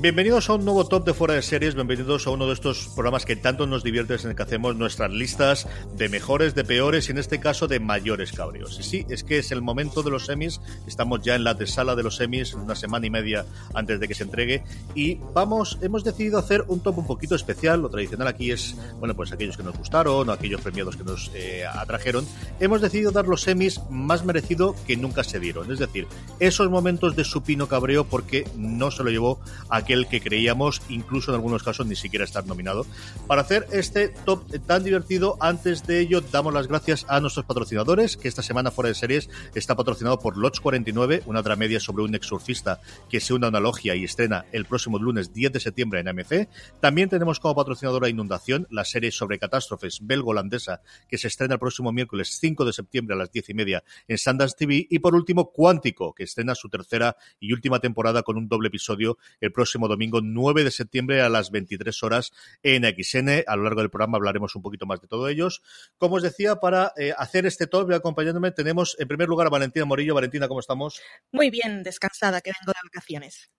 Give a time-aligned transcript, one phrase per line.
[0.00, 3.26] Bienvenidos a un nuevo top de fuera de series, bienvenidos a uno de estos programas
[3.26, 7.10] que tanto nos diviertes en el que hacemos nuestras listas de mejores, de peores y
[7.10, 8.78] en este caso de mayores cabreos.
[8.78, 11.96] Y sí, es que es el momento de los semis, estamos ya en la sala
[11.96, 14.62] de los semis, una semana y media antes de que se entregue
[14.94, 19.16] y vamos, hemos decidido hacer un top un poquito especial, lo tradicional aquí es, bueno,
[19.16, 22.24] pues aquellos que nos gustaron o aquellos premiados que nos eh, atrajeron,
[22.60, 26.06] hemos decidido dar los semis más merecido que nunca se dieron, es decir,
[26.38, 29.40] esos momentos de supino cabreo porque no se lo llevó
[29.88, 32.84] aquel que creíamos, incluso en algunos casos, ni siquiera estar nominado.
[33.26, 38.18] Para hacer este top tan divertido, antes de ello, damos las gracias a nuestros patrocinadores,
[38.18, 42.14] que esta semana fuera de series está patrocinado por Lodge 49, una dramedia sobre un
[42.14, 46.00] exorcista que se une a una logia y estrena el próximo lunes 10 de septiembre
[46.00, 46.50] en AMC.
[46.80, 51.92] También tenemos como patrocinadora Inundación, la serie sobre catástrofes belgo-holandesa, que se estrena el próximo
[51.92, 54.86] miércoles 5 de septiembre a las 10 y media en Sundance TV.
[54.90, 59.16] Y por último, Cuántico, que estrena su tercera y última temporada con un doble episodio
[59.40, 63.44] el próximo domingo 9 de septiembre a las 23 horas en XN.
[63.46, 65.62] A lo largo del programa hablaremos un poquito más de todo ellos.
[65.98, 69.50] Como os decía, para eh, hacer este top y acompañándome tenemos en primer lugar a
[69.50, 70.14] Valentina Morillo.
[70.14, 71.00] Valentina, ¿cómo estamos?
[71.30, 73.50] Muy bien, descansada, que vengo de vacaciones.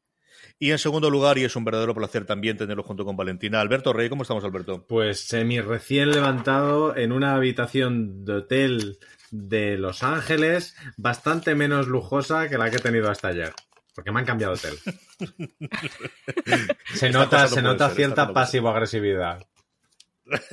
[0.57, 3.94] Y en segundo lugar, y es un verdadero placer también tenerlo junto con Valentina, Alberto
[3.94, 4.86] Rey, ¿cómo estamos, Alberto?
[4.88, 9.00] Pues semi recién levantado en una habitación de hotel
[9.31, 13.53] de Los Ángeles, bastante menos lujosa que la que he tenido hasta ayer
[14.00, 14.80] porque me han cambiado de hotel.
[16.96, 19.46] se nota, se nota cierta pasivo-agresividad.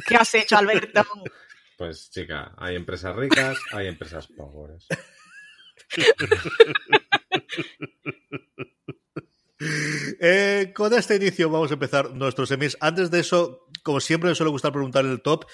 [0.04, 1.04] ¿Qué has hecho, Alberto?
[1.78, 4.88] Pues chica, hay empresas ricas, hay empresas pobres.
[10.20, 12.76] Eh, con este inicio vamos a empezar nuestros semis.
[12.78, 15.46] Antes de eso, como siempre me suele gustar preguntar el top,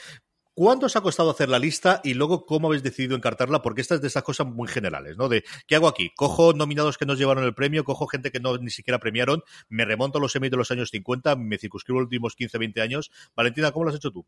[0.55, 3.63] ¿Cuánto os ha costado hacer la lista y luego cómo habéis decidido encartarla?
[3.63, 5.31] Porque esta es de esas cosas muy generales, ¿no?
[5.31, 6.13] De, ¿qué hago aquí?
[6.15, 9.87] Cojo nominados que nos llevaron el premio, cojo gente que no ni siquiera premiaron, me
[9.87, 13.11] remonto a los semis de los años 50, me circunscribo los últimos 15, 20 años.
[13.35, 14.27] Valentina, ¿cómo lo has hecho tú?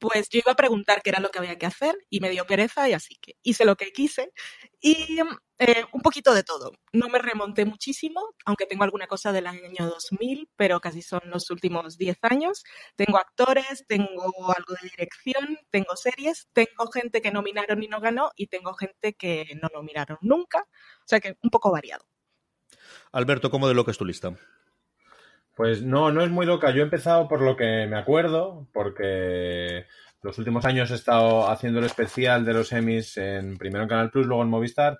[0.00, 2.46] Pues yo iba a preguntar qué era lo que había que hacer y me dio
[2.46, 4.32] pereza y así que hice lo que quise
[4.80, 5.18] y
[5.58, 6.72] eh, un poquito de todo.
[6.92, 11.50] No me remonté muchísimo, aunque tengo alguna cosa del año 2000, pero casi son los
[11.50, 12.64] últimos 10 años.
[12.96, 14.22] Tengo actores, tengo
[14.56, 19.12] algo de dirección, tengo series, tengo gente que nominaron y no ganó y tengo gente
[19.12, 20.60] que no nominaron nunca.
[20.60, 22.06] O sea que un poco variado.
[23.12, 24.34] Alberto, ¿cómo de lo que es tu lista?
[25.54, 26.70] Pues no, no es muy loca.
[26.70, 29.86] Yo he empezado por lo que me acuerdo, porque
[30.22, 34.10] los últimos años he estado haciendo el especial de los Emmys en primero en Canal
[34.10, 34.98] Plus, luego en Movistar,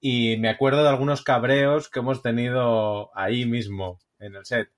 [0.00, 4.70] y me acuerdo de algunos cabreos que hemos tenido ahí mismo en el set.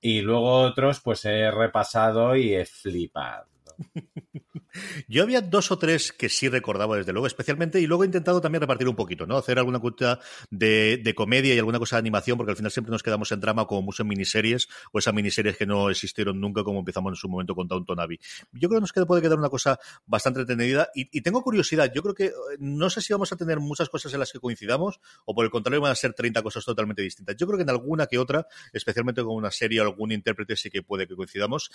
[0.00, 3.46] Y luego otros, pues he repasado y he flipado.
[5.08, 8.40] Yo había dos o tres que sí recordaba, desde luego, especialmente, y luego he intentado
[8.40, 9.36] también repartir un poquito, ¿no?
[9.36, 10.18] Hacer alguna cosa
[10.50, 13.66] de, comedia y alguna cosa de animación, porque al final siempre nos quedamos en drama
[13.66, 17.28] como mucho en miniseries, o esas miniseries que no existieron nunca, como empezamos en su
[17.28, 18.18] momento con Downton Abbey.
[18.52, 22.14] Yo creo que nos puede quedar una cosa bastante entretenida, y, tengo curiosidad, yo creo
[22.14, 25.44] que no sé si vamos a tener muchas cosas en las que coincidamos, o por
[25.44, 27.36] el contrario van a ser 30 cosas totalmente distintas.
[27.36, 30.70] Yo creo que en alguna que otra, especialmente con una serie o algún intérprete, sí
[30.70, 31.70] que puede que coincidamos.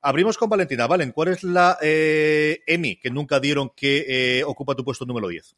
[0.00, 0.86] Abrimos con Valentina.
[0.86, 1.78] Valen, ¿cuál es la...
[1.82, 5.56] Eh, Emi, que nunca dieron, que eh, ocupa tu puesto número 10?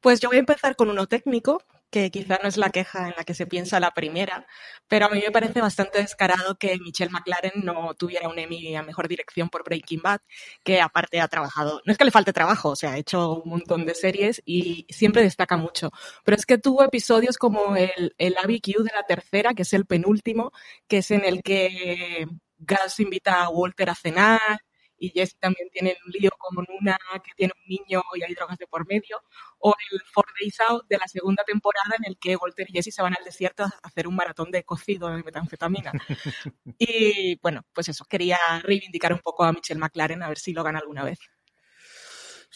[0.00, 3.14] Pues yo voy a empezar con uno técnico, que quizá no es la queja en
[3.16, 4.46] la que se piensa la primera,
[4.88, 8.82] pero a mí me parece bastante descarado que Michelle McLaren no tuviera un Emmy a
[8.82, 10.20] Mejor Dirección por Breaking Bad,
[10.64, 13.48] que aparte ha trabajado, no es que le falte trabajo, o sea, ha hecho un
[13.48, 15.90] montón de series y siempre destaca mucho,
[16.24, 19.86] pero es que tuvo episodios como el, el ABQ de la tercera, que es el
[19.86, 20.50] penúltimo,
[20.88, 22.26] que es en el que
[22.58, 24.60] Gus invita a Walter a cenar,
[25.04, 28.58] y Jesse también tiene un lío con una que tiene un niño y hay drogas
[28.58, 29.20] de por medio,
[29.58, 32.94] o el Four Days Out de la segunda temporada en el que Walter y Jesse
[32.94, 35.92] se van al desierto a hacer un maratón de cocido de metanfetamina.
[36.78, 40.62] y bueno, pues eso, quería reivindicar un poco a Michelle McLaren a ver si lo
[40.62, 41.18] gana alguna vez.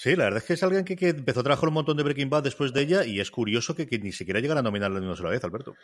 [0.01, 2.31] Sí, la verdad es que es alguien que, empezó a trabajar un montón de Breaking
[2.31, 5.17] Bad después de ella y es curioso que, ni siquiera llegara a nominarla ni una
[5.17, 5.75] sola vez, Alberto.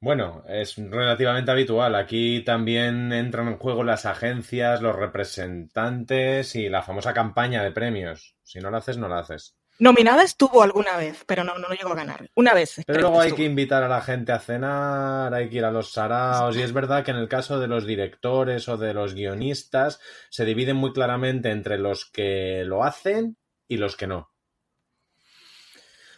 [0.00, 1.94] Bueno, es relativamente habitual.
[1.94, 8.36] Aquí también entran en juego las agencias, los representantes y la famosa campaña de premios.
[8.42, 9.56] Si no lo haces, no lo haces.
[9.78, 12.30] Nominada estuvo alguna vez, pero no, no llegó a ganar.
[12.34, 12.82] Una vez.
[12.86, 15.92] Pero luego hay que invitar a la gente a cenar, hay que ir a los
[15.92, 16.56] saraos.
[16.56, 20.00] Y es verdad que en el caso de los directores o de los guionistas
[20.30, 23.36] se dividen muy claramente entre los que lo hacen
[23.68, 24.30] y los que no.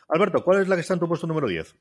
[0.08, 1.74] Alberto, ¿cuál es la que está en tu puesto número 10?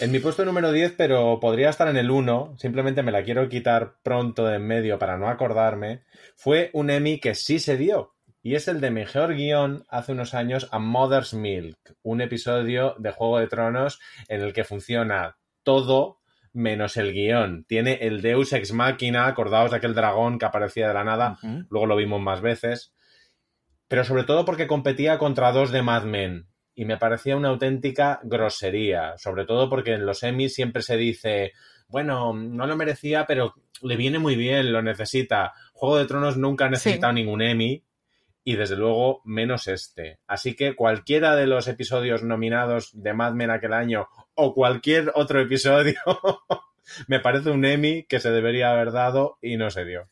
[0.00, 3.48] En mi puesto número 10, pero podría estar en el 1, simplemente me la quiero
[3.50, 6.04] quitar pronto de en medio para no acordarme,
[6.36, 10.32] fue un Emmy que sí se dio, y es el de mejor guion hace unos
[10.32, 16.20] años a Mother's Milk, un episodio de Juego de Tronos en el que funciona todo
[16.54, 17.64] menos el guion.
[17.64, 21.38] Tiene el Deus Ex Machina, acordaos de aquel dragón que aparecía de la nada,
[21.68, 22.94] luego lo vimos más veces,
[23.88, 28.20] pero sobre todo porque competía contra dos de Mad Men, y me parecía una auténtica
[28.22, 31.52] grosería, sobre todo porque en los Emmys siempre se dice,
[31.88, 35.52] bueno, no lo merecía, pero le viene muy bien, lo necesita.
[35.72, 37.84] Juego de Tronos nunca ha necesitado ningún Emmy
[38.42, 40.18] y desde luego menos este.
[40.26, 45.40] Así que cualquiera de los episodios nominados de Mad Men aquel año o cualquier otro
[45.40, 45.98] episodio
[47.08, 50.08] me parece un Emmy que se debería haber dado y no se dio.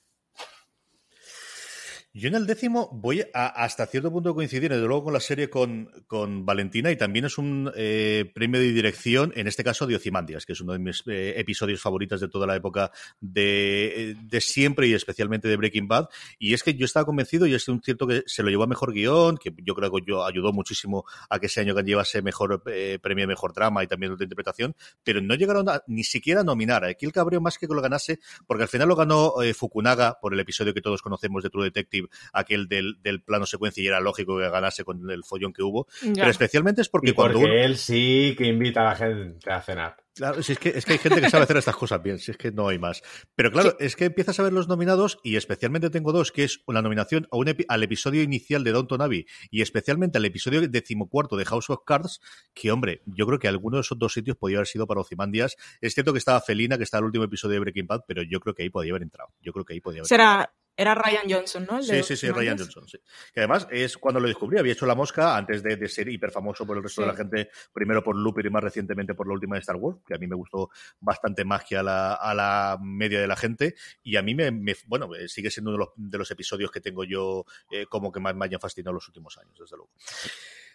[2.15, 5.49] Yo en el décimo voy a, hasta cierto punto coincidir, desde luego con la serie
[5.49, 9.97] con, con Valentina, y también es un eh, premio de dirección, en este caso de
[9.97, 14.41] Ocimandias, que es uno de mis eh, episodios favoritos de toda la época de, de,
[14.43, 16.09] siempre y especialmente de Breaking Bad.
[16.39, 18.93] Y es que yo estaba convencido, y es cierto que se lo llevó a mejor
[18.93, 22.99] guion, que yo creo que yo ayudó muchísimo a que ese año llevase mejor eh,
[23.01, 26.85] premio mejor drama y también de interpretación, pero no llegaron a, ni siquiera a nominar.
[26.85, 30.35] Aquí el cabreo más que que lo ganase, porque al final lo ganó Fukunaga por
[30.35, 32.02] el episodio que todos conocemos de True Detective
[32.33, 35.87] aquel del, plano secuencia y era lógico que ganase con el follón que hubo.
[36.01, 39.97] Pero especialmente es porque cuando él sí que invita a la gente a cenar.
[40.15, 42.33] Claro, si es que, es que hay gente que sabe hacer estas cosas bien, si
[42.33, 43.03] es que no hay más.
[43.35, 46.63] Pero claro, es que empiezas a ver los nominados y especialmente tengo dos, que es
[46.67, 51.37] la nominación a un al episodio inicial de Downton Abbey y especialmente al episodio decimocuarto
[51.37, 52.21] de House of Cards,
[52.53, 55.57] que hombre, yo creo que alguno de esos dos sitios podía haber sido para Ocimandias.
[55.81, 58.39] Es cierto que estaba Felina, que está el último episodio de Breaking Bad, pero yo
[58.41, 59.31] creo que ahí podía haber entrado.
[59.41, 61.83] Yo creo que ahí podía haber Será, era Ryan Johnson, ¿no?
[61.83, 62.99] sí, sí, sí, Ryan Johnson, sí.
[63.33, 66.67] Que además es cuando lo descubrí, había hecho La Mosca antes de, ser hiper famoso
[66.67, 69.57] por el resto de la gente, primero por Looper y más recientemente por la última
[69.57, 70.71] de Star Wars, que a mí me gustó
[71.01, 74.51] bastante más que a la, a la media de la gente, y a mí me,
[74.87, 78.11] bueno, eh, sigue siendo uno de los, de los episodios que tengo yo eh, como
[78.11, 79.91] que más me hayan fascinado los últimos años, desde luego.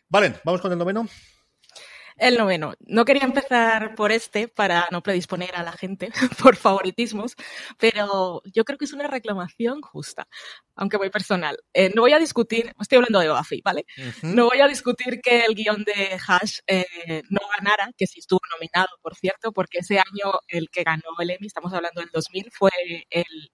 [0.09, 1.07] Vale, vamos con el noveno.
[2.17, 2.73] El noveno.
[2.79, 6.09] No quería empezar por este para no predisponer a la gente
[6.41, 7.35] por favoritismos,
[7.77, 10.27] pero yo creo que es una reclamación justa,
[10.75, 11.57] aunque muy personal.
[11.73, 13.85] Eh, no voy a discutir, estoy hablando de Buffy, ¿vale?
[14.23, 18.41] No voy a discutir que el guion de Hash eh, no ganara, que sí estuvo
[18.51, 22.49] nominado, por cierto, porque ese año el que ganó el Emmy, estamos hablando del 2000,
[22.51, 22.71] fue
[23.11, 23.51] el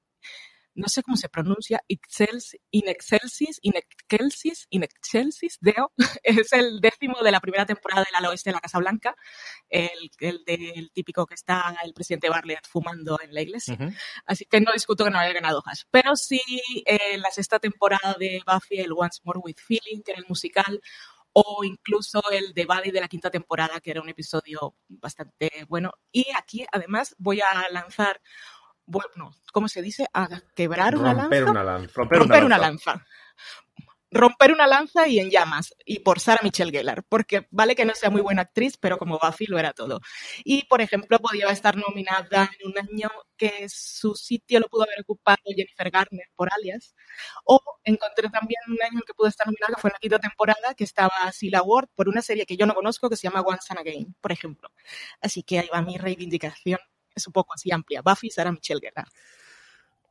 [0.76, 5.92] no sé cómo se pronuncia, Excels, in Excelsis, in Excelsis, in Excelsis, Deo,
[6.24, 9.16] es el décimo de la primera temporada del Ala Oeste de la Casa Blanca,
[9.70, 13.78] el, el del típico que está el presidente Bartlett fumando en la iglesia.
[14.26, 15.84] Así que no discuto que no haya ganado Hash.
[15.92, 16.42] Pero sí,
[16.86, 20.82] en la sexta temporada de Buffy, el Once More with Feeling, que era el musical,
[21.34, 25.92] o incluso el de Buddy de la quinta temporada, que era un episodio bastante bueno.
[26.12, 28.22] Y aquí, además, voy a lanzar
[28.86, 30.08] bueno, ¿cómo se dice?
[30.14, 31.52] A quebrar una lanza.
[31.52, 31.94] Una lanza.
[31.96, 33.06] Romper, una, lanza.
[34.12, 35.74] Romper una lanza y en llamas.
[35.86, 37.04] Y por Sarah Michelle Gellar.
[37.08, 40.02] Porque vale que no sea muy buena actriz, pero como Buffy lo era todo.
[40.44, 45.02] Y, por ejemplo, podía estar nominada en un año que su sitio lo pudo haber
[45.02, 46.94] ocupado Jennifer Garner por Alias.
[47.46, 50.20] O encontré también un año en que pudo estar nominada, que fue en la quinta
[50.20, 53.42] temporada, que estaba Sila Ward por una serie que yo no conozco que se llama
[53.42, 54.70] Once and Again, por ejemplo.
[55.22, 56.80] Así que ahí va mi reivindicación
[57.16, 58.02] es un poco así amplia.
[58.02, 59.08] Buffy, Sarah Michelle Gellar.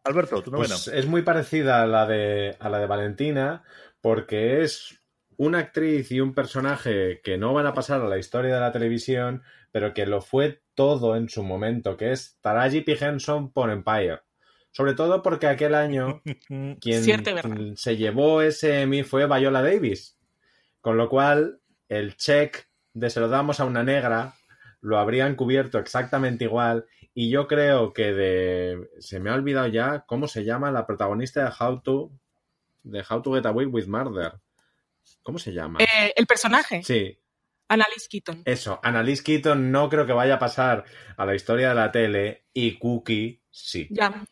[0.05, 0.75] Alberto, tu novena.
[0.75, 3.63] Pues es muy parecida a la de a la de Valentina
[4.01, 4.99] porque es
[5.37, 8.73] una actriz y un personaje que no van a pasar a la historia de la
[8.73, 12.97] televisión, pero que lo fue todo en su momento, que es Taraji P.
[13.01, 14.21] Henson por Empire.
[14.71, 20.17] Sobre todo porque aquel año quien, quien se llevó ese Emmy fue Viola Davis.
[20.81, 24.35] Con lo cual, el check de se lo damos a una negra
[24.83, 26.85] lo habrían cubierto exactamente igual.
[27.15, 28.91] Y yo creo que de.
[28.99, 32.11] Se me ha olvidado ya cómo se llama la protagonista de How to.
[32.83, 34.33] De How to Get Away with Murder.
[35.23, 35.79] ¿Cómo se llama?
[35.81, 36.83] Eh, el personaje.
[36.83, 37.19] Sí.
[37.69, 38.43] Annalise Keaton.
[38.45, 40.85] Eso, Annalise Keaton no creo que vaya a pasar
[41.17, 43.89] a la historia de la tele y Cookie sí.
[43.91, 44.25] Ya.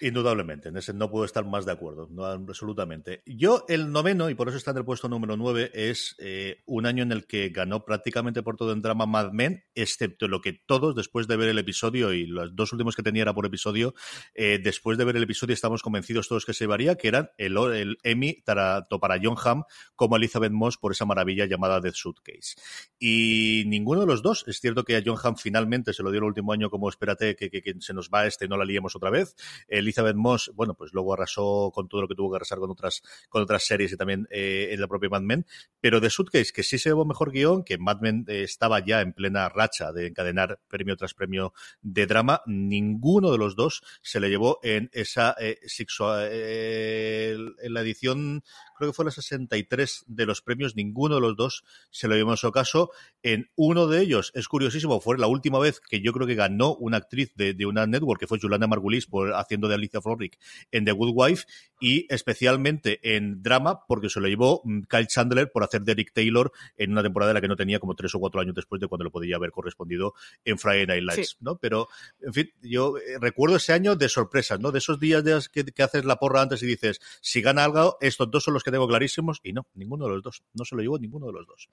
[0.00, 3.22] Indudablemente, en ese no puedo estar más de acuerdo, no, absolutamente.
[3.24, 6.84] Yo, el noveno, y por eso está en el puesto número nueve, es eh, un
[6.86, 10.52] año en el que ganó prácticamente por todo en drama Mad Men, excepto lo que
[10.52, 13.94] todos, después de ver el episodio, y los dos últimos que tenía era por episodio,
[14.34, 17.56] eh, después de ver el episodio estamos convencidos todos que se varía, que eran el,
[17.56, 18.86] el Emmy para
[19.22, 19.62] John Hamm
[19.94, 22.56] como Elizabeth Moss por esa maravilla llamada The Suitcase.
[22.98, 26.18] Y ninguno de los dos, es cierto que a John Hamm finalmente se lo dio
[26.18, 28.94] el último año como espérate que, que, que se nos va este, no la liemos
[28.94, 29.34] otra vez.
[29.68, 32.70] El Elizabeth Moss, bueno, pues luego arrasó con todo lo que tuvo que arrasar con
[32.70, 35.46] otras, con otras series y también eh, en la propia Mad Men.
[35.80, 39.00] Pero de Suitcase, que sí se llevó mejor guion, que Mad Men eh, estaba ya
[39.00, 44.20] en plena racha de encadenar premio tras premio de drama, ninguno de los dos se
[44.20, 45.58] le llevó en esa eh,
[46.00, 48.42] eh, en la edición
[48.76, 52.32] creo que fue la 63 de los premios, ninguno de los dos se lo llevó
[52.32, 52.90] en su caso.
[53.22, 56.74] En uno de ellos, es curiosísimo, fue la última vez que yo creo que ganó
[56.74, 60.38] una actriz de, de una network, que fue Juliana Margulis, por, haciendo de Alicia Florrick
[60.70, 61.46] en The Good Wife,
[61.80, 66.12] y especialmente en drama, porque se lo llevó mm, Kyle Chandler por hacer de Eric
[66.12, 68.80] Taylor en una temporada en la que no tenía como tres o cuatro años después
[68.80, 70.14] de cuando lo podía haber correspondido
[70.44, 71.36] en Friday Night Lights, sí.
[71.40, 71.56] ¿no?
[71.56, 71.88] Pero,
[72.20, 74.72] en fin, yo eh, recuerdo ese año de sorpresas, ¿no?
[74.72, 77.98] De esos días de que, que haces la porra antes y dices, si gana algo,
[78.00, 80.42] estos dos son los que tengo clarísimos, y no, ninguno de los dos.
[80.52, 81.68] No se lo llevó ninguno de los dos.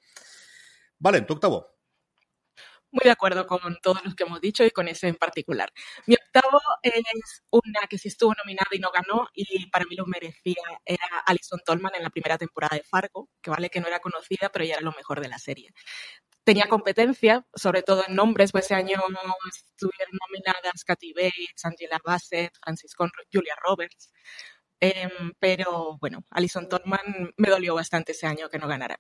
[1.00, 1.68] Vale, tu octavo.
[2.92, 5.74] Muy de acuerdo con todos los que hemos dicho y con ese en particular.
[6.06, 10.06] Mi octavo es una que sí estuvo nominada y no ganó, y para mí lo
[10.06, 10.62] merecía.
[10.86, 14.50] Era Alison Tolman en la primera temporada de Fargo, que vale que no era conocida,
[14.50, 15.74] pero ya era lo mejor de la serie.
[16.44, 19.00] Tenía competencia, sobre todo en nombres, pues ese año
[19.50, 24.12] estuvieron nominadas Kathy Bates, Angela Bassett, Francis Conroy, Julia Roberts.
[24.86, 25.10] Eh,
[25.40, 29.00] pero bueno, Alison Tolman me dolió bastante ese año que no ganara.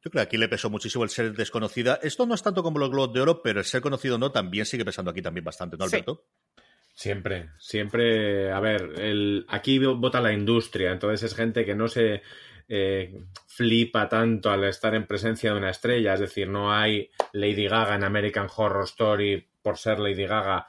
[0.00, 1.98] Yo creo que aquí le pesó muchísimo el ser desconocida.
[2.00, 4.64] Esto no es tanto como los Globos de Oro, pero el ser conocido no también
[4.64, 6.24] sigue pesando aquí también bastante, ¿no, Alberto?
[6.54, 6.62] Sí.
[6.94, 8.52] Siempre, siempre.
[8.52, 12.22] A ver, el, aquí vota la industria, entonces es gente que no se
[12.68, 16.14] eh, flipa tanto al estar en presencia de una estrella.
[16.14, 20.68] Es decir, no hay Lady Gaga en American Horror Story por ser Lady Gaga,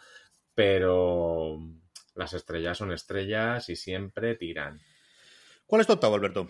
[0.56, 1.60] pero
[2.16, 4.82] las estrellas son estrellas y siempre tiran.
[5.66, 6.50] ¿Cuál es tu octavo, Alberto?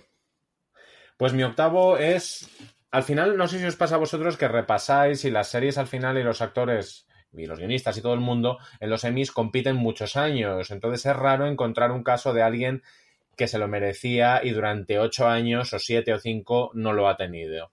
[1.17, 2.50] Pues mi octavo es.
[2.91, 5.88] Al final, no sé si os pasa a vosotros que repasáis y las series al
[5.88, 9.75] final y los actores y los guionistas y todo el mundo en los Emmys compiten
[9.75, 10.72] muchos años.
[10.72, 12.84] Entonces es raro encontrar un caso de alguien
[13.36, 17.17] que se lo merecía y durante ocho años o siete o cinco no lo ha
[17.17, 17.72] tenido.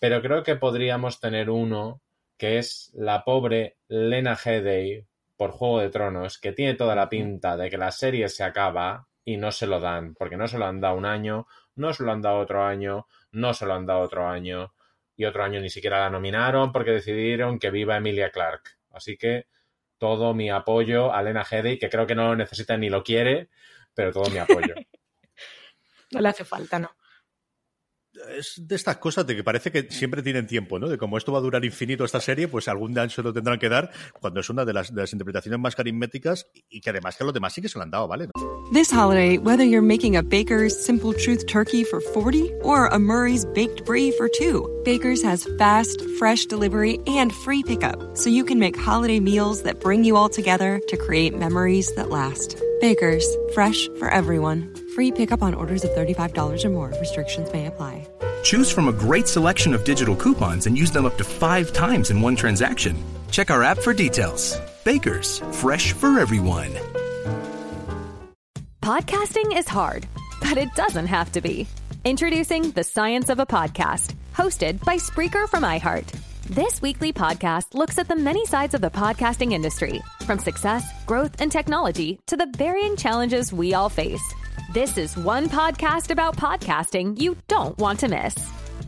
[0.00, 2.00] Pero creo que podríamos tener uno
[2.36, 5.06] que es la pobre Lena Headey
[5.42, 9.08] por Juego de Tronos, que tiene toda la pinta de que la serie se acaba
[9.24, 12.04] y no se lo dan, porque no se lo han dado un año, no se
[12.04, 14.72] lo han dado otro año, no se lo han dado otro año,
[15.16, 18.78] y otro año ni siquiera la nominaron porque decidieron que viva Emilia Clark.
[18.92, 19.48] Así que
[19.98, 23.48] todo mi apoyo a Lena Headey, que creo que no lo necesita ni lo quiere,
[23.94, 24.76] pero todo mi apoyo.
[26.12, 26.94] no le hace falta, ¿no?
[28.36, 30.88] Es de estas cosas de que parece que siempre tienen tiempo, ¿no?
[30.88, 33.58] De como esto va a durar infinito esta serie, pues algún día se lo tendrán
[33.58, 33.90] que dar
[34.20, 37.26] cuando es una de las, de las interpretaciones más carismáticas y que además que a
[37.26, 38.28] los demás sí que se lo han dado, ¿vale?
[38.72, 43.44] This holiday, whether you're making a Baker's Simple Truth turkey for 40 or a Murray's
[43.44, 48.58] Baked Brie for 2, Baker's has fast, fresh delivery and free pickup, so you can
[48.58, 52.56] make holiday meals that bring you all together to create memories that last.
[52.80, 54.81] Baker's, fresh for everyone.
[54.94, 56.92] Free pickup on orders of $35 or more.
[57.00, 58.06] Restrictions may apply.
[58.42, 62.10] Choose from a great selection of digital coupons and use them up to five times
[62.10, 62.96] in one transaction.
[63.30, 64.58] Check our app for details.
[64.84, 66.70] Baker's, fresh for everyone.
[68.82, 70.06] Podcasting is hard,
[70.40, 71.66] but it doesn't have to be.
[72.04, 76.12] Introducing The Science of a Podcast, hosted by Spreaker from iHeart.
[76.50, 81.40] This weekly podcast looks at the many sides of the podcasting industry, from success, growth,
[81.40, 84.34] and technology to the varying challenges we all face.
[84.72, 88.34] This is one podcast about podcasting you don't want to miss.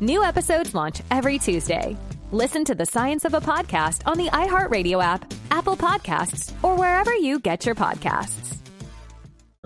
[0.00, 1.94] New episodes launch every Tuesday.
[2.32, 7.14] Listen to the science of a podcast on the iHeartRadio app, Apple Podcasts, or wherever
[7.14, 8.62] you get your podcasts.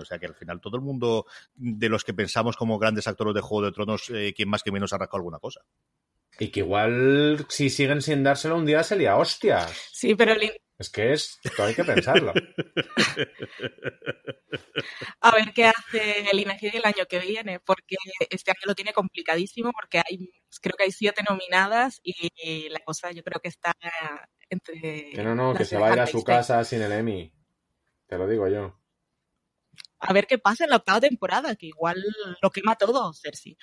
[0.03, 3.39] sea que al final todo el mundo de los que pensamos como grandes actores de
[3.39, 5.61] Juego de Tronos, eh, quien más que menos rascado alguna cosa.
[6.37, 9.71] Y que igual, si siguen sin dárselo un día, se lía hostias.
[9.93, 10.35] Sí, pero
[10.79, 12.33] es que es, hay que pensarlo.
[15.19, 17.97] A ver qué hace el INEGI el año que viene, porque
[18.29, 20.31] este año lo tiene complicadísimo, porque hay,
[20.61, 23.73] creo que hay siete nominadas y la cosa yo creo que está
[24.49, 25.11] entre...
[25.11, 27.33] Que no, no, que se vaya a su casa sin el Emmy.
[28.07, 28.79] Te lo digo yo.
[29.99, 32.01] A ver qué pasa en la octava temporada, que igual
[32.41, 33.57] lo quema todo, Cersei.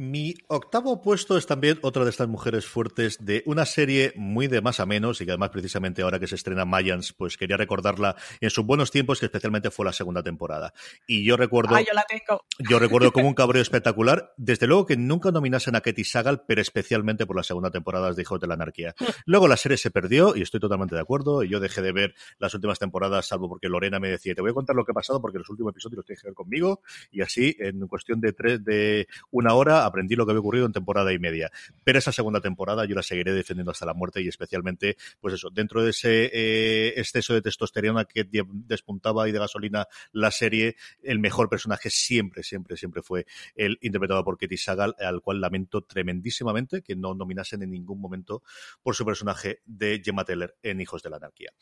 [0.00, 4.62] Mi octavo puesto es también otra de estas mujeres fuertes de una serie muy de
[4.62, 8.16] más a menos y que además precisamente ahora que se estrena Mayans, pues quería recordarla
[8.40, 10.72] en sus buenos tiempos que especialmente fue la segunda temporada.
[11.06, 11.78] Y yo recuerdo...
[11.78, 12.46] yo la tengo.
[12.58, 14.32] Yo recuerdo como un cabreo espectacular.
[14.38, 18.22] Desde luego que nunca nominasen a Katie Sagal, pero especialmente por la segunda temporada de
[18.22, 18.94] Hijos de la Anarquía.
[19.26, 21.42] Luego la serie se perdió y estoy totalmente de acuerdo.
[21.42, 24.52] Y yo dejé de ver las últimas temporadas, salvo porque Lorena me decía, te voy
[24.52, 26.80] a contar lo que ha pasado porque los últimos episodios los tienes que ver conmigo.
[27.10, 30.72] Y así, en cuestión de, tres, de una hora, aprendí lo que había ocurrido en
[30.72, 31.50] temporada y media.
[31.84, 35.50] Pero esa segunda temporada yo la seguiré defendiendo hasta la muerte y especialmente, pues eso,
[35.50, 41.18] dentro de ese eh, exceso de testosterona que despuntaba y de gasolina la serie, el
[41.18, 46.82] mejor personaje siempre, siempre, siempre fue el interpretado por Katie Sagal, al cual lamento tremendísimamente
[46.82, 48.42] que no nominasen en ningún momento
[48.82, 51.52] por su personaje de Gemma Teller en Hijos de la Anarquía.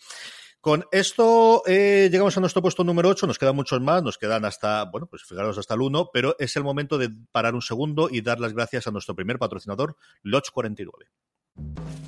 [0.61, 4.45] Con esto eh, llegamos a nuestro puesto número 8, nos quedan muchos más, nos quedan
[4.45, 8.09] hasta, bueno, pues fijaros hasta el 1, pero es el momento de parar un segundo
[8.11, 11.11] y dar las gracias a nuestro primer patrocinador, Lodge 49.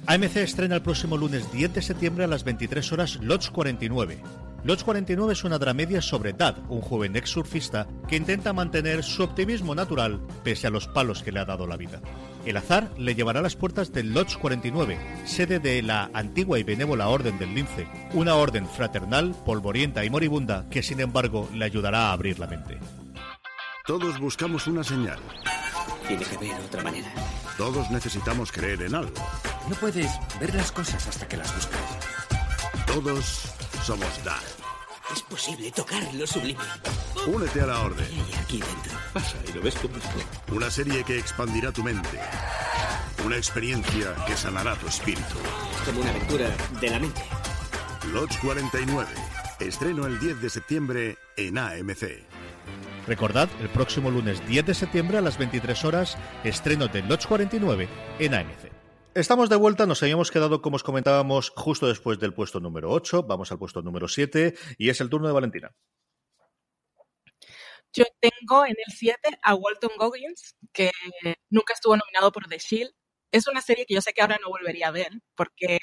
[0.06, 4.20] AMC estrena el próximo lunes 10 de septiembre a las 23 horas Lodge 49.
[4.64, 9.22] Lodge 49 es una dramedia sobre Dad, un joven ex surfista que intenta mantener su
[9.22, 12.00] optimismo natural pese a los palos que le ha dado la vida.
[12.46, 16.62] El azar le llevará a las puertas del Lodge 49, sede de la antigua y
[16.62, 22.08] benévola Orden del Lince, una orden fraternal, polvorienta y moribunda que sin embargo le ayudará
[22.08, 22.78] a abrir la mente.
[23.86, 25.18] Todos buscamos una señal.
[26.08, 27.12] Tiene que haber otra manera.
[27.56, 29.14] Todos necesitamos creer en algo.
[29.68, 31.80] No puedes ver las cosas hasta que las buscas.
[32.86, 34.59] Todos somos Dark.
[35.12, 36.60] Es posible tocar lo sublime.
[37.26, 38.06] Únete a la orden.
[38.12, 38.92] Y aquí dentro.
[39.12, 39.90] Pasa y lo ves tú
[40.54, 42.20] Una serie que expandirá tu mente.
[43.24, 45.36] Una experiencia que sanará tu espíritu.
[45.74, 46.48] Es como una aventura
[46.80, 47.22] de la mente.
[48.12, 49.08] Lodge 49.
[49.58, 52.26] Estreno el 10 de septiembre en AMC.
[53.06, 57.88] Recordad, el próximo lunes 10 de septiembre a las 23 horas, estreno de Lodge 49
[58.20, 58.69] en AMC.
[59.14, 63.24] Estamos de vuelta, nos habíamos quedado, como os comentábamos, justo después del puesto número 8,
[63.24, 65.74] vamos al puesto número 7 y es el turno de Valentina.
[67.92, 70.92] Yo tengo en el 7 a Walton Goggins, que
[71.48, 72.92] nunca estuvo nominado por The Shield.
[73.32, 75.78] Es una serie que yo sé que ahora no volvería a ver porque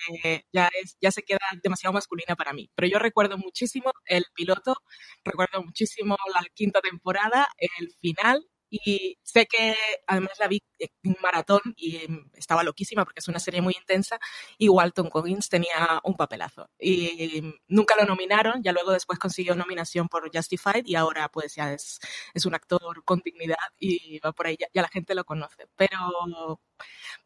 [0.53, 2.71] ya, es, ya se queda demasiado masculina para mí.
[2.75, 4.77] Pero yo recuerdo muchísimo el piloto,
[5.25, 9.75] recuerdo muchísimo la quinta temporada, el final y sé que
[10.07, 14.19] además la vi en maratón y em, estaba loquísima porque es una serie muy intensa
[14.57, 16.69] y Walton Coggins tenía un papelazo.
[16.79, 21.55] Y em, nunca lo nominaron, ya luego después consiguió nominación por Justified y ahora pues
[21.55, 21.99] ya es,
[22.33, 25.67] es un actor con dignidad y va por ahí, ya, la gente lo conoce.
[25.75, 26.61] Pero,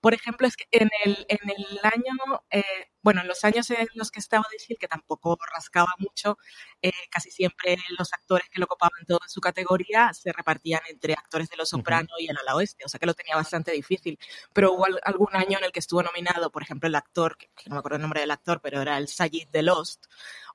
[0.01, 2.63] por ejemplo, es que en el, en el año, eh,
[3.03, 6.37] bueno, en los años en los que estaba decir que tampoco rascaba mucho,
[6.81, 11.13] eh, casi siempre los actores que lo ocupaban todo en su categoría se repartían entre
[11.13, 14.17] actores de Los Soprano y el ala oeste, o sea que lo tenía bastante difícil.
[14.53, 17.75] Pero hubo algún año en el que estuvo nominado, por ejemplo, el actor, que, no
[17.75, 20.05] me acuerdo el nombre del actor, pero era el Sayid de Lost,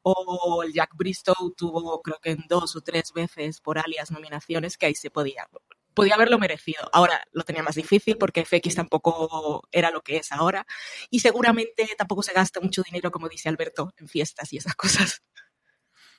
[0.03, 4.77] o el Jack Bristow tuvo creo que en dos o tres veces por alias nominaciones
[4.79, 5.49] que ahí se podía
[5.97, 6.89] podía haberlo merecido.
[6.93, 10.67] Ahora lo tenía más difícil porque FX tampoco era lo que es ahora
[11.11, 15.23] y seguramente tampoco se gasta mucho dinero, como dice Alberto, en fiestas y esas cosas.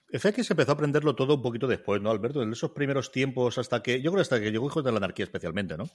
[0.10, 2.42] FX empezó a aprenderlo todo un poquito después, ¿no, Alberto?
[2.42, 5.26] En esos primeros tiempos hasta que, yo creo hasta que llegó Hijos de la Anarquía
[5.26, 5.88] especialmente, ¿no?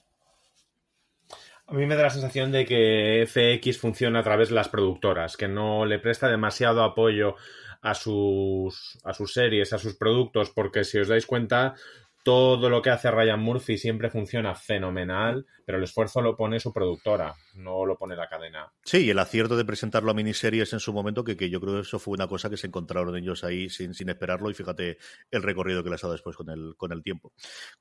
[1.65, 5.35] A mí me da la sensación de que FX funciona a través de las productoras,
[5.35, 7.35] que no le presta demasiado apoyo
[7.81, 11.75] a sus, a sus series, a sus productos, porque si os dais cuenta,
[12.23, 16.71] todo lo que hace Ryan Murphy siempre funciona fenomenal, pero el esfuerzo lo pone su
[16.71, 18.71] productora, no lo pone la cadena.
[18.83, 21.81] Sí, y el acierto de presentarlo a miniseries en su momento, que, yo creo que
[21.81, 24.97] eso fue una cosa que se encontraron ellos ahí sin, sin esperarlo, y fíjate
[25.31, 27.33] el recorrido que les ha dado después con el, con el tiempo.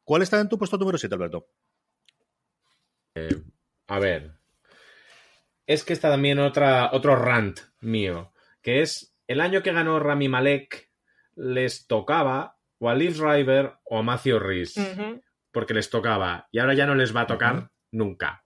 [0.02, 1.46] ¿Cuál está en tu puesto número 7, Alberto?
[3.14, 3.42] Eh,
[3.86, 4.32] a ver.
[5.66, 10.28] Es que está también otra, otro rant mío, que es el año que ganó Rami
[10.28, 10.90] Malek
[11.36, 14.74] les tocaba o a Liv River o a Matthew Rhys.
[15.52, 16.48] Porque les tocaba.
[16.50, 18.44] Y ahora ya no les va a tocar nunca.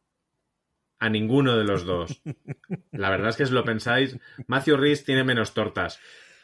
[0.99, 2.23] A ninguno de los dos.
[2.93, 5.99] La verdad es que si lo pensáis, Matthew Rhys tiene menos tortas.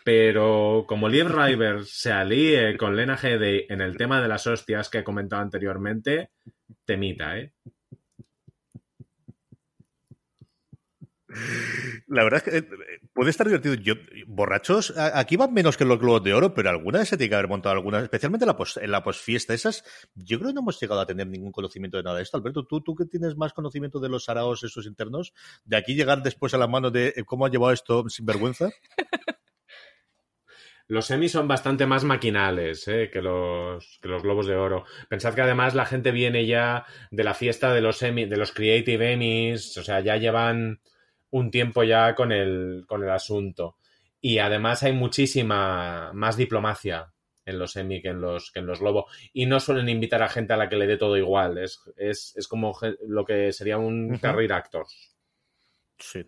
[0.04, 4.88] Pero como Liv River se alíe con Lena Headey en el tema de las hostias
[4.88, 6.30] que he comentado anteriormente,
[6.86, 7.52] temita, ¿eh?
[12.06, 13.74] La verdad es que eh, puede estar divertido.
[13.74, 13.94] Yo,
[14.26, 17.34] borrachos, aquí van menos que los globos de oro, pero alguna vez se tiene que
[17.34, 19.54] haber montado alguna, especialmente en la, post, la posfiesta.
[19.54, 22.36] Esas, yo creo que no hemos llegado a tener ningún conocimiento de nada de esto.
[22.36, 25.32] Alberto, tú, tú que tienes más conocimiento de los araos esos internos,
[25.64, 28.70] de aquí llegar después a la mano de eh, cómo ha llevado esto sin vergüenza.
[30.88, 33.08] Los semis son bastante más maquinales ¿eh?
[33.10, 34.84] que, los, que los globos de oro.
[35.08, 38.52] Pensad que además la gente viene ya de la fiesta de los semi, de los
[38.52, 40.80] Creative Emmys, o sea, ya llevan
[41.32, 43.76] un tiempo ya con el, con el asunto.
[44.20, 47.12] Y además hay muchísima más diplomacia
[47.44, 49.06] en los Emmy que en los, que en los Globo.
[49.32, 51.58] Y no suelen invitar a gente a la que le dé todo igual.
[51.58, 54.86] Es, es, es como lo que sería un career actor.
[55.98, 56.24] Sí.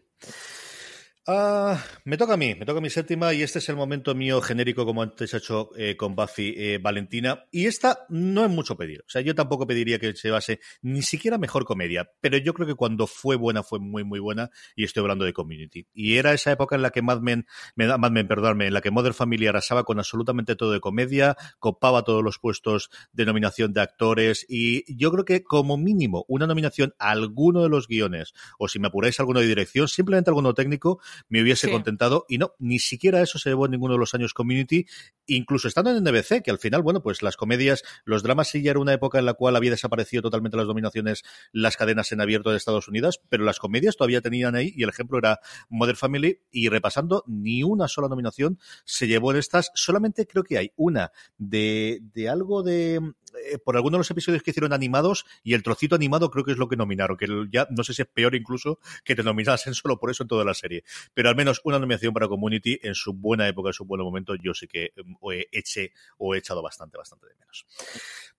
[1.26, 4.14] Uh, me toca a mí, me toca a mi séptima y este es el momento
[4.14, 7.46] mío genérico como antes he hecho eh, con Buffy eh, Valentina.
[7.50, 11.00] Y esta no es mucho pedir, o sea yo tampoco pediría que se base ni
[11.00, 14.84] siquiera mejor comedia, pero yo creo que cuando fue buena fue muy muy buena y
[14.84, 15.86] estoy hablando de Community.
[15.94, 18.90] Y era esa época en la que Mad Men, Mad Men perdóname, en la que
[18.90, 23.80] Mother Family arrasaba con absolutamente todo de comedia, copaba todos los puestos de nominación de
[23.80, 28.68] actores y yo creo que como mínimo una nominación a alguno de los guiones o
[28.68, 32.26] si me apuráis alguno de dirección, simplemente alguno técnico me hubiese contentado.
[32.28, 34.86] Y no, ni siquiera eso se llevó en ninguno de los años Community,
[35.26, 38.72] incluso estando en NBC, que al final, bueno, pues las comedias, los dramas sí ya
[38.72, 41.22] era una época en la cual había desaparecido totalmente las dominaciones,
[41.52, 44.88] las cadenas en abierto de Estados Unidos, pero las comedias todavía tenían ahí y el
[44.88, 50.26] ejemplo era Mother Family y repasando, ni una sola nominación se llevó en estas, solamente
[50.26, 53.00] creo que hay una de, de algo de
[53.42, 56.52] eh, por algunos de los episodios que hicieron animados y el trocito animado creo que
[56.52, 59.74] es lo que nominaron, que ya no sé si es peor incluso que te nominasen
[59.74, 60.84] solo por eso en toda la serie.
[61.14, 64.34] Pero al menos una nominación para Community en su buena época, en su buen momento,
[64.36, 67.66] yo sí que em, he eché o he echado bastante, bastante de menos.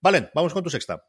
[0.01, 1.03] Valen, vamos con tu sexta.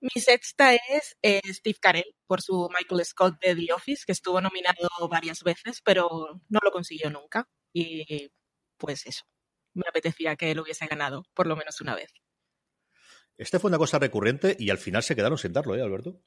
[0.00, 4.40] Mi sexta es eh, Steve Carell por su Michael Scott de The Office, que estuvo
[4.40, 7.46] nominado varias veces, pero no lo consiguió nunca.
[7.72, 8.32] Y
[8.78, 9.24] pues eso,
[9.74, 12.12] me apetecía que lo hubiese ganado por lo menos una vez.
[13.40, 16.20] Este fue una cosa recurrente y al final se quedaron sin darlo, ¿eh, Alberto?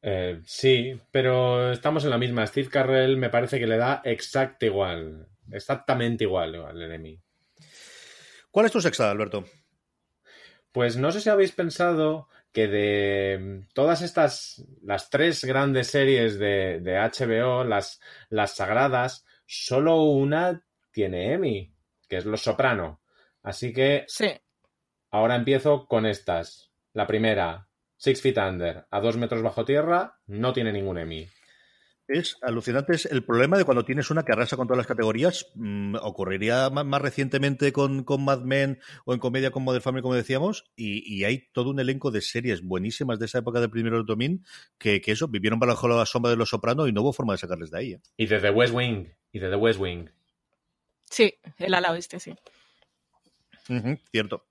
[0.00, 2.46] Eh, sí, pero estamos en la misma.
[2.46, 5.28] Steve Carrell me parece que le da exacto igual.
[5.52, 7.20] Exactamente igual al enemy.
[8.50, 9.44] ¿Cuál es tu sexta, Alberto?
[10.72, 16.80] Pues no sé si habéis pensado que de todas estas, las tres grandes series de,
[16.80, 18.00] de HBO, las,
[18.30, 21.74] las sagradas, solo una tiene Emmy,
[22.08, 23.02] que es Los Soprano.
[23.42, 24.30] Así que sí.
[25.10, 26.70] Ahora empiezo con estas.
[26.92, 31.28] La primera, Six Feet Under, a dos metros bajo tierra, no tiene ningún Emmy.
[32.08, 32.94] Es alucinante.
[32.94, 35.46] Es el problema de cuando tienes una que arrasa con todas las categorías.
[35.54, 40.14] Mm, ocurriría más, recientemente con, con, Mad Men o en comedia con Modern Family, como
[40.14, 40.64] decíamos.
[40.74, 44.42] Y, hay todo un elenco de series buenísimas de esa época del primero domin
[44.78, 47.38] que, que eso, vivieron bajo la sombra de los Sopranos y no hubo forma de
[47.38, 47.92] sacarles de ahí.
[47.92, 48.00] ¿eh?
[48.16, 49.08] Y de The West Wing.
[49.30, 50.08] Y de The West Wing.
[51.10, 52.34] Sí, el ala oeste, sí.
[54.10, 54.47] cierto.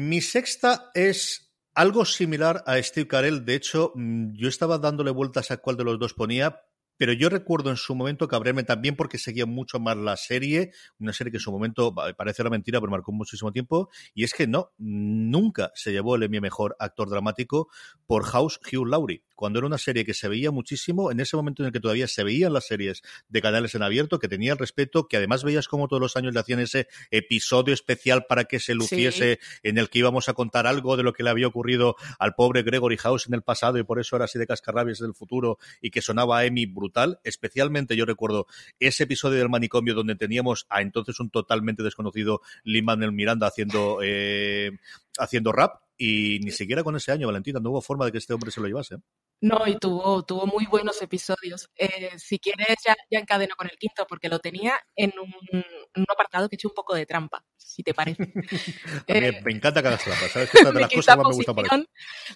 [0.00, 3.44] Mi sexta es algo similar a Steve Carell.
[3.44, 6.60] De hecho, mm, yo estaba dándole vueltas a cuál de los dos ponía,
[6.98, 11.12] pero yo recuerdo en su momento cabrearme también porque seguía mucho más la serie, una
[11.12, 14.46] serie que en su momento parece una mentira, pero marcó muchísimo tiempo, y es que
[14.46, 17.68] no, nunca se llevó el Emmy Mejor Actor Dramático
[18.06, 21.62] por House Hugh Laurie cuando era una serie que se veía muchísimo, en ese momento
[21.62, 24.58] en el que todavía se veían las series de canales en abierto, que tenía el
[24.58, 28.58] respeto, que además veías como todos los años le hacían ese episodio especial para que
[28.58, 31.94] se luciese, en el que íbamos a contar algo de lo que le había ocurrido
[32.18, 35.14] al pobre Gregory House en el pasado y por eso era así de cascarrabias del
[35.14, 36.87] futuro y que sonaba Emmy brutal.
[37.24, 38.46] Especialmente yo recuerdo
[38.78, 43.98] ese episodio del manicomio donde teníamos a entonces un totalmente desconocido Lin Manuel Miranda haciendo,
[44.02, 44.72] eh,
[45.18, 48.32] haciendo rap y ni siquiera con ese año, Valentina, no hubo forma de que este
[48.32, 48.98] hombre se lo llevase.
[49.40, 51.70] No, y tuvo, tuvo muy buenos episodios.
[51.76, 55.64] Eh, si quieres, ya, ya encadeno con el quinto, porque lo tenía en un,
[56.08, 57.44] apartado que he hecho un poco de trampa,
[57.78, 58.32] si te parece.
[59.06, 60.50] Eh, me encanta que hagas trampa, ¿sabes?
[60.52, 61.76] Que de las cosas más me gusta para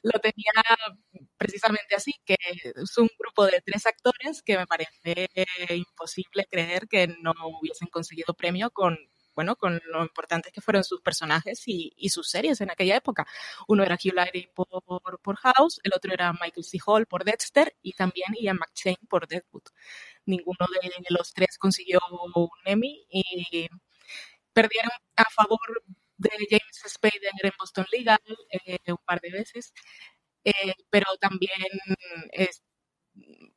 [0.02, 0.52] Lo tenía
[1.36, 5.28] precisamente así, que es un grupo de tres actores que me parece
[5.74, 8.96] imposible creer que no hubiesen conseguido premio con,
[9.34, 13.26] bueno, con lo importantes que fueron sus personajes y, sus series en aquella época.
[13.66, 14.68] Uno era Hugh Laurie por,
[15.20, 16.78] por, House, el otro era Michael C.
[16.86, 19.64] Hall por Dexter y también Ian McShane por Deadwood.
[20.26, 21.98] Ninguno de los tres consiguió
[22.34, 23.68] un Emmy y
[24.52, 25.82] perdieron a favor
[26.16, 28.18] de James Spader en Boston Legal
[28.50, 29.72] eh, un par de veces,
[30.44, 31.50] eh, pero también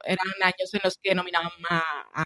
[0.04, 1.80] eran años en los que nominaban a,
[2.14, 2.24] a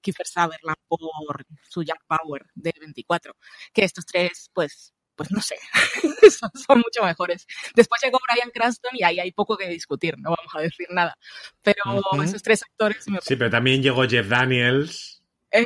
[0.00, 3.34] Kiefer Sutherland por su Jack Power de 24.
[3.72, 5.56] Que estos tres, pues, pues no sé,
[6.30, 7.46] son, son, mucho mejores.
[7.74, 11.16] Después llegó Brian Cranston y ahí hay poco que discutir, no vamos a decir nada.
[11.62, 12.24] Pero uh -huh.
[12.24, 13.08] esos tres actores...
[13.08, 15.15] Me sí, pero también llegó Jeff Daniels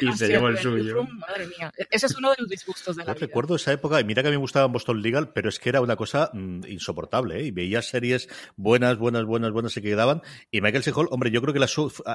[0.01, 1.05] y se llevó el suyo.
[1.05, 3.27] Madre mía, ese es uno de los disgustos de la Yo vida.
[3.27, 5.69] recuerdo esa época, y mira que a mí me gustaba Boston Legal, pero es que
[5.69, 7.45] era una cosa mmm, insoportable, ¿eh?
[7.45, 10.23] Y veía series buenas, buenas, buenas, buenas se quedaban.
[10.51, 10.93] Y Michael C.
[10.95, 11.69] Hall, hombre, yo creo que la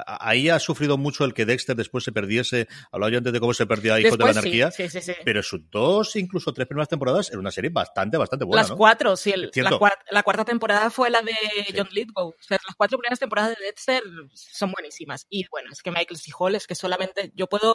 [0.06, 2.68] ahí ha sufrido mucho el que Dexter después se perdiese.
[2.92, 4.70] Hablaba yo antes de cómo se perdía Hijo de la Anarquía.
[4.70, 8.44] Sí, sí, sí, pero sus dos, incluso tres primeras temporadas, era una serie bastante, bastante
[8.44, 8.62] buena.
[8.62, 8.76] Las ¿no?
[8.76, 9.32] cuatro, sí.
[9.32, 11.34] El, la, cuarta, la, cuarta, temporada fue la de.
[11.76, 12.28] John Lithgow.
[12.28, 15.26] O sea, las cuatro primeras temporadas de Dexter son buenísimas.
[15.28, 16.30] Y bueno, es que Michael C.
[16.38, 17.65] Hall es que solamente yo puedo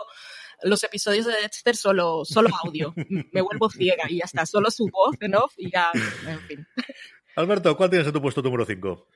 [0.64, 2.94] los episodios de Dexter solo, solo audio.
[3.32, 4.46] Me vuelvo ciega y ya está.
[4.46, 5.90] Solo su voz en off y ya,
[6.28, 6.68] en fin.
[7.36, 9.08] Alberto, ¿cuál tienes en tu puesto número 5?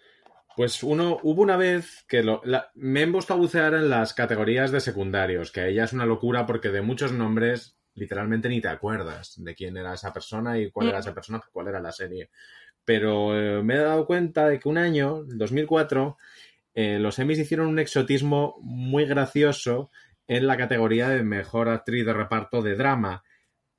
[0.56, 4.14] Pues uno, hubo una vez que lo, la, me he puesto a bucear en las
[4.14, 8.62] categorías de secundarios, que ahí ya es una locura porque de muchos nombres literalmente ni
[8.62, 11.92] te acuerdas de quién era esa persona y cuál era esa persona, cuál era la
[11.92, 12.30] serie.
[12.84, 16.18] Pero eh, me he dado cuenta de que un año, 2004,
[16.76, 19.92] eh, los Emmys hicieron un exotismo muy gracioso
[20.28, 23.24] en la categoría de mejor actriz de reparto de drama.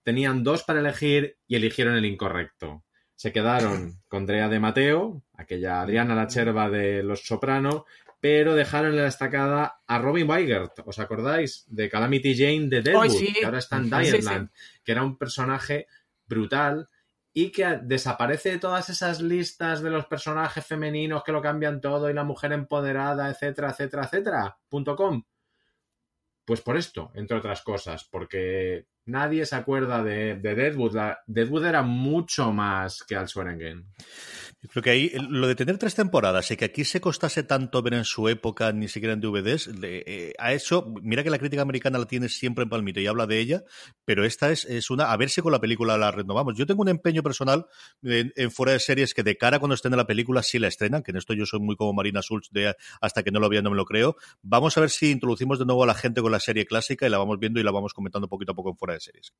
[0.02, 2.84] Tenían dos para elegir y eligieron el incorrecto.
[3.14, 7.86] Se quedaron con Drea de Mateo, aquella Adriana la Cherva de Los Soprano,
[8.20, 11.64] pero dejaron en la destacada a Robin Weigert, ¿os acordáis?
[11.68, 13.32] De Calamity Jane de Deadwood, oh, sí.
[13.32, 14.80] que ahora está en Diamond, sí, sí.
[14.84, 15.86] que era un personaje
[16.26, 16.88] brutal
[17.32, 22.08] y que desaparece de todas esas listas de los personajes femeninos que lo cambian todo
[22.08, 25.22] y la mujer empoderada, etcétera, etcétera, etcétera, punto com.
[26.46, 30.94] Pues por esto, entre otras cosas, porque nadie se acuerda de, de Deadwood.
[30.94, 33.84] La, Deadwood era mucho más que Al Swearengen.
[34.70, 37.94] Creo que ahí lo de tener tres temporadas y que aquí se costase tanto ver
[37.94, 40.34] en su época, ni siquiera en DVDs, le, eh,
[41.02, 43.64] mira que la crítica americana la tiene siempre en palmito y habla de ella,
[44.04, 46.56] pero esta es, es una, a ver si con la película la renovamos.
[46.56, 47.66] Yo tengo un empeño personal
[48.02, 50.68] en, en, fuera de series que de cara cuando estén en la película sí la
[50.68, 53.48] estrenan, que en esto yo soy muy como Marina Schultz de hasta que no lo
[53.48, 54.16] vea no me lo creo.
[54.42, 57.10] Vamos a ver si introducimos de nuevo a la gente con la serie clásica y
[57.10, 59.32] la vamos viendo y la vamos comentando poquito a poco en fuera de series.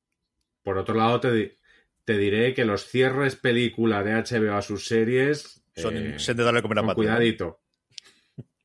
[0.63, 1.57] Por otro lado, te,
[2.07, 6.61] te diré que los cierres película de HBO a sus series son eh, de darle
[6.61, 7.59] comer a con cuidadito.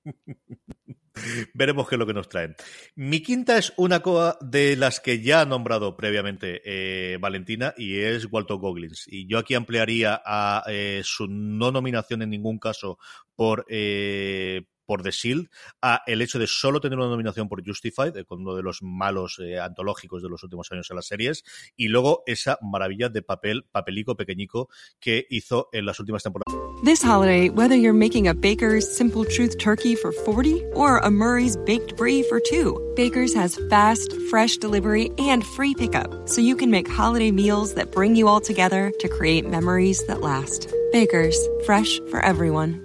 [1.52, 2.55] Veremos qué es lo que nos traen.
[2.94, 7.98] Mi quinta es una cosa de las que ya ha nombrado previamente eh, Valentina y
[7.98, 9.09] es Walter Goggins.
[9.09, 13.00] Y yo aquí ampliaría a eh, su no nominación en ningún caso
[13.35, 15.49] por, eh, por The Shield
[15.81, 18.83] a el hecho de solo tener una nominación por Justified, eh, con uno de los
[18.83, 21.45] malos eh, antológicos de los últimos años en las series,
[21.77, 24.68] y luego esa maravilla de papel, papelico pequeñico
[25.01, 26.53] que hizo en las últimas temporadas.
[26.85, 31.57] This holiday, whether you're making a Baker's Simple Truth turkey for 40 or a Murray's
[31.57, 36.71] Baked Brie for 2, Baker's has fast, fresh delivery and free pickup, so you can
[36.71, 40.73] make holiday meals that bring you all together to create memories that last.
[40.90, 42.85] Baker's, fresh for everyone.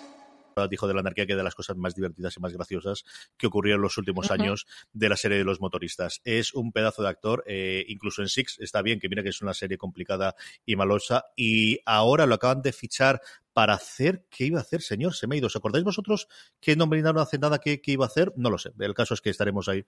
[0.67, 3.03] dijo de la anarquía que de las cosas más divertidas y más graciosas
[3.37, 4.41] que ocurrieron en los últimos uh -huh.
[4.41, 6.21] años de la serie de los motoristas.
[6.23, 9.41] Es un pedazo de actor, eh, incluso en Six está bien, que mira que es
[9.41, 13.21] una serie complicada y malosa, y ahora lo acaban de fichar
[13.53, 15.13] para hacer, ¿qué iba a hacer, señor?
[15.13, 15.47] Se me ha ido.
[15.47, 16.27] ¿Os acordáis vosotros
[16.59, 18.33] que no nominaron hace nada que, que iba a hacer?
[18.35, 18.71] No lo sé.
[18.79, 19.85] El caso es que estaremos ahí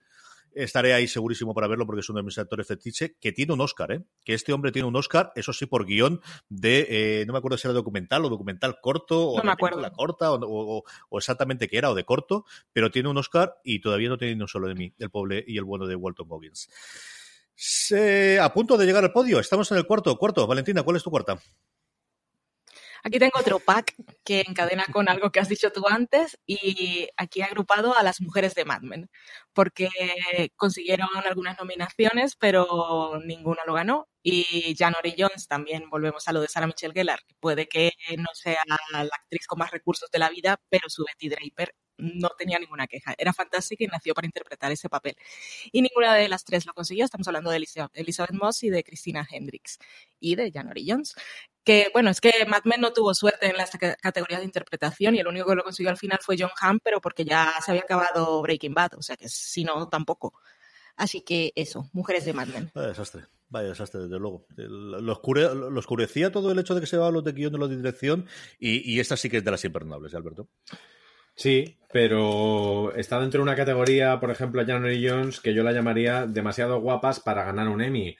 [0.54, 3.60] estaré ahí segurísimo para verlo porque es uno de mis actores fetiche, que tiene un
[3.60, 4.04] Oscar, ¿eh?
[4.24, 7.58] Que este hombre tiene un Oscar, eso sí, por guion de, eh, no me acuerdo
[7.58, 9.80] si era documental o documental corto, o no me acuerdo.
[9.80, 13.56] la corta, o, o, o, exactamente qué era, o de corto, pero tiene un Oscar
[13.64, 15.96] y todavía no tiene ni un solo de mí, el pobre y el bueno de
[15.96, 16.68] Walton Goggins.
[17.56, 20.16] Se, a punto de llegar al podio, estamos en el cuarto.
[20.16, 21.38] Cuarto, Valentina, ¿cuál es tu cuarta?
[23.06, 27.40] Aquí tengo otro pack que encadena con algo que has dicho tú antes y aquí
[27.40, 29.10] he agrupado a las mujeres de Mad Men
[29.52, 29.90] porque
[30.56, 34.08] consiguieron algunas nominaciones pero ninguna lo ganó.
[34.22, 38.62] Y January Jones también volvemos a lo de Sarah Michelle Gellar puede que no sea
[38.66, 42.86] la actriz con más recursos de la vida pero su Betty Draper no tenía ninguna
[42.86, 43.14] queja.
[43.16, 45.16] Era fantástica y nació para interpretar ese papel.
[45.72, 47.04] Y ninguna de las tres lo consiguió.
[47.04, 49.78] Estamos hablando de Elizabeth Moss y de Christina Hendricks
[50.20, 51.14] y de January Jones.
[51.62, 55.20] Que bueno, es que Mad Men no tuvo suerte en las categorías de interpretación y
[55.20, 57.82] el único que lo consiguió al final fue John Hamm, pero porque ya se había
[57.82, 60.34] acabado Breaking Bad, o sea que si no, tampoco.
[60.96, 62.70] Así que eso, mujeres de Mad Men.
[62.74, 64.46] Vaya desastre, vaya desastre, desde luego.
[64.56, 68.26] Lo, oscurecía todo el hecho de que se va los de guion de de dirección
[68.58, 70.48] y, y esta sí que es de las imperdonables, ¿eh, Alberto.
[71.34, 76.26] Sí, pero está dentro de una categoría, por ejemplo, January Jones, que yo la llamaría
[76.26, 78.16] demasiado guapas para ganar un Emmy.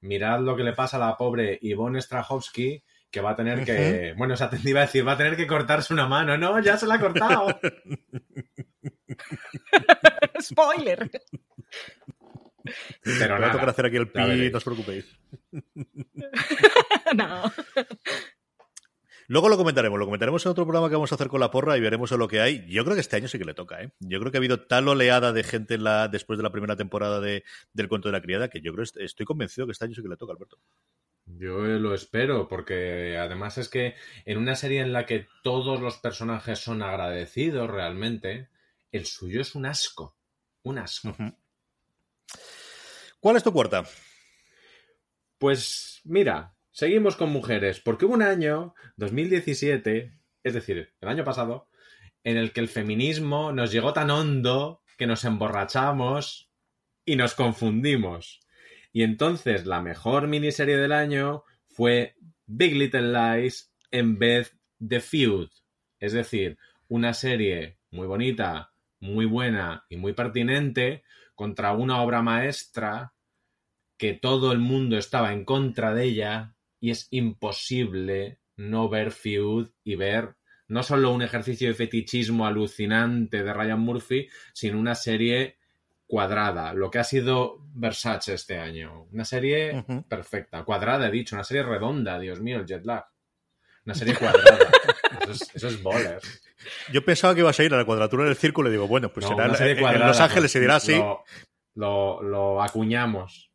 [0.00, 4.14] Mirad lo que le pasa a la pobre Yvonne Strahovski, que va a tener que.
[4.16, 6.36] Bueno, se iba a decir, va a tener que cortarse una mano.
[6.36, 7.58] No, ya se la ha cortado.
[10.40, 11.10] Spoiler.
[13.02, 15.06] Pero nada, tocar hacer aquí el pi, no os preocupéis.
[17.16, 17.52] no.
[19.30, 21.76] Luego lo comentaremos, lo comentaremos en otro programa que vamos a hacer con la porra
[21.76, 22.64] y veremos lo que hay.
[22.66, 23.92] Yo creo que este año sí que le toca, ¿eh?
[24.00, 27.20] Yo creo que ha habido tal oleada de gente la, después de la primera temporada
[27.20, 30.00] de, del cuento de la criada que yo creo estoy convencido que este año sí
[30.00, 30.58] que le toca, Alberto.
[31.26, 35.98] Yo lo espero, porque además es que en una serie en la que todos los
[35.98, 38.48] personajes son agradecidos realmente,
[38.92, 40.16] el suyo es un asco.
[40.62, 41.14] Un asco.
[43.20, 43.84] ¿Cuál es tu cuarta?
[45.36, 50.12] Pues mira, Seguimos con mujeres, porque hubo un año, 2017,
[50.44, 51.68] es decir, el año pasado,
[52.22, 56.52] en el que el feminismo nos llegó tan hondo que nos emborrachamos
[57.04, 58.38] y nos confundimos.
[58.92, 62.14] Y entonces la mejor miniserie del año fue
[62.46, 65.48] Big Little Lies en vez de Feud.
[65.98, 71.02] Es decir, una serie muy bonita, muy buena y muy pertinente
[71.34, 73.14] contra una obra maestra
[73.96, 79.68] que todo el mundo estaba en contra de ella y es imposible no ver Feud
[79.84, 80.34] y ver
[80.68, 85.56] no solo un ejercicio de fetichismo alucinante de Ryan Murphy, sino una serie
[86.06, 89.08] cuadrada, lo que ha sido Versace este año.
[89.12, 93.06] Una serie perfecta, cuadrada, he dicho, una serie redonda, Dios mío, el jet lag.
[93.84, 94.70] Una serie cuadrada.
[95.22, 95.68] eso, es, eso
[96.92, 99.26] Yo pensaba que iba a ir a la cuadratura del círculo y digo, bueno, pues
[99.26, 101.00] será en, Los Ángeles se dirá así.
[101.74, 103.50] Lo, lo acuñamos.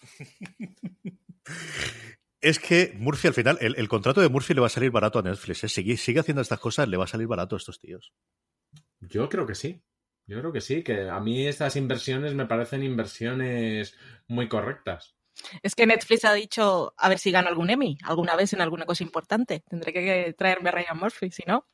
[2.40, 5.22] Es que Murphy al final, el, contrato de Murphy le va a salir barato a
[5.22, 5.64] Netflix.
[5.64, 5.68] ¿eh?
[5.68, 8.12] Sigue, sigue haciendo estas cosas, le va a salir barato a estos tíos.
[9.00, 9.82] Yo creo que sí.
[10.26, 13.96] Yo creo que sí, que a mí estas inversiones me parecen inversiones
[14.28, 15.16] muy correctas.
[15.62, 18.86] Es que Netflix ha dicho, a ver si gano algún Emmy, alguna vez en alguna
[18.86, 19.64] cosa importante.
[19.68, 21.66] Tendré que traerme a Ryan Murphy, si no.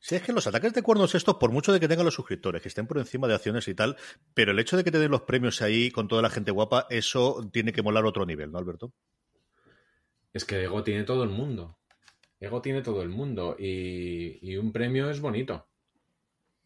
[0.00, 2.60] Sí, es que los ataques de cuernos estos, por mucho de que tengan los suscriptores,
[2.60, 3.96] que estén por encima de acciones y tal,
[4.34, 6.86] pero el hecho de que te den los premios ahí con toda la gente guapa,
[6.90, 8.92] eso tiene que molar otro nivel, ¿no, Alberto?
[10.32, 11.78] Es que Ego tiene todo el mundo.
[12.40, 15.68] Ego tiene todo el mundo y, y un premio es bonito.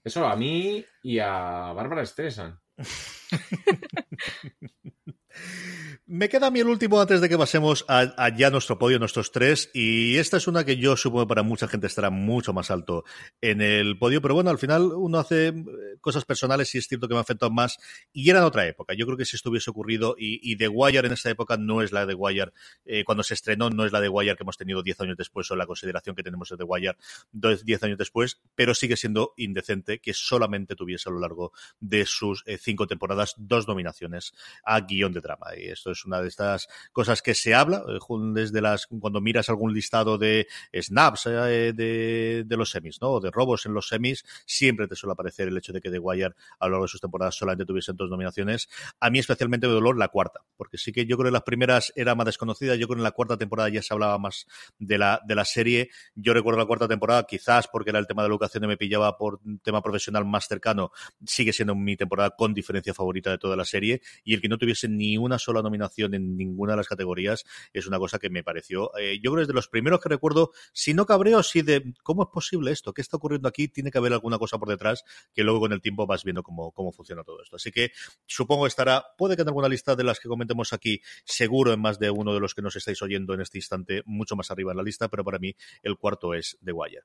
[0.04, 2.58] Eso a mí y a Bárbara Streisand.
[6.08, 9.32] Me queda a mí el último antes de que pasemos a, ya nuestro podio, nuestros
[9.32, 13.02] tres, y esta es una que yo supongo para mucha gente estará mucho más alto
[13.40, 15.54] en el podio, pero bueno, al final uno hace eh,
[16.00, 17.78] cosas personales y es cierto que me afectado más,
[18.12, 18.94] y era en otra época.
[18.94, 21.82] Yo creo que si esto hubiese ocurrido, y, y The Wire en esta época no
[21.82, 22.52] es la de Wire,
[22.84, 25.50] eh, cuando se estrenó no es la de Wire que hemos tenido 10 años después,
[25.50, 26.96] o la consideración que tenemos de The Wire
[27.32, 32.44] 10 años después, pero sigue siendo indecente que solamente tuviese a lo largo de sus
[32.46, 35.48] eh, cinco temporadas dos nominaciones a guion de drama.
[35.56, 37.98] Y esto es una de estas cosas que se habla eh,
[38.32, 43.10] desde las cuando miras algún listado de snaps eh, de, de, los semis, ¿no?
[43.10, 45.98] O de robos en los semis, siempre te suele aparecer el hecho de que The
[45.98, 48.68] Wire a lo largo de sus temporadas solamente tuviesen dos nominaciones.
[49.00, 51.92] A mí especialmente de dolor la cuarta, porque sí que yo creo que las primeras
[51.96, 54.46] era más desconocida, yo creo que en la cuarta temporada ya se hablaba más
[54.78, 55.90] de la, de la serie.
[56.14, 58.76] Yo recuerdo la cuarta temporada, quizás porque era el tema de la educación y me
[58.76, 60.90] pillaba por tema profesional más cercano,
[61.24, 64.58] sigue siendo mi temporada con diferencia favorita de toda la serie, y el que no
[64.58, 68.42] tuviese ni una sola nominación en ninguna de las categorías es una cosa que me
[68.42, 71.62] pareció, eh, yo creo que es de los primeros que recuerdo, si no cabreo, sí
[71.62, 74.68] de cómo es posible esto, qué está ocurriendo aquí, tiene que haber alguna cosa por
[74.68, 77.56] detrás que luego con el tiempo vas viendo cómo, cómo funciona todo esto.
[77.56, 77.92] Así que
[78.26, 81.80] supongo que estará, puede que en alguna lista de las que comentemos aquí, seguro en
[81.80, 84.72] más de uno de los que nos estáis oyendo en este instante, mucho más arriba
[84.72, 87.02] en la lista, pero para mí el cuarto es The Wire.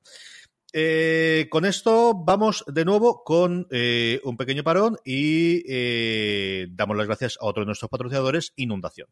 [0.74, 7.08] Eh, con esto vamos de nuevo con eh, un pequeño parón y eh, damos las
[7.08, 9.10] gracias a otro de nuestros patrocinadores, Inundación.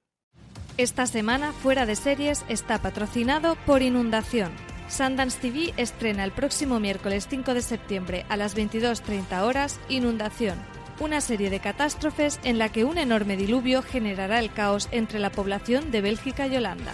[0.78, 4.52] Esta semana Fuera de Series está patrocinado por Inundación.
[4.88, 10.58] Sundance TV estrena el próximo miércoles 5 de septiembre a las 22.30 horas Inundación,
[11.02, 15.30] una serie de catástrofes en la que un enorme diluvio generará el caos entre la
[15.30, 16.94] población de Bélgica y Holanda.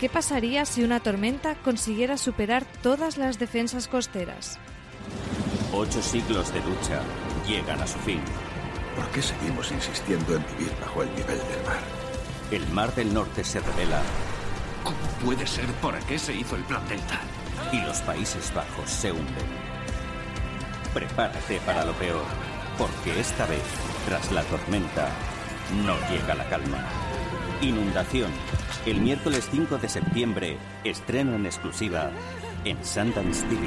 [0.00, 4.58] ¿Qué pasaría si una tormenta consiguiera superar todas las defensas costeras?
[5.72, 7.00] Ocho siglos de lucha
[7.48, 8.20] llegan a su fin.
[8.94, 11.80] ¿Por qué seguimos insistiendo en vivir bajo el nivel del mar?
[12.50, 14.02] El Mar del Norte se revela.
[14.84, 15.66] ¿Cómo puede ser?
[15.80, 17.20] ¿Por qué se hizo el plan Delta?
[17.72, 19.46] Y los Países Bajos se hunden.
[20.92, 22.24] Prepárate para lo peor,
[22.76, 23.64] porque esta vez,
[24.06, 25.08] tras la tormenta,
[25.86, 26.84] no llega la calma.
[27.62, 28.30] Inundación.
[28.84, 32.10] El miércoles 5 de septiembre, estreno en exclusiva
[32.64, 33.66] en Sundance TV.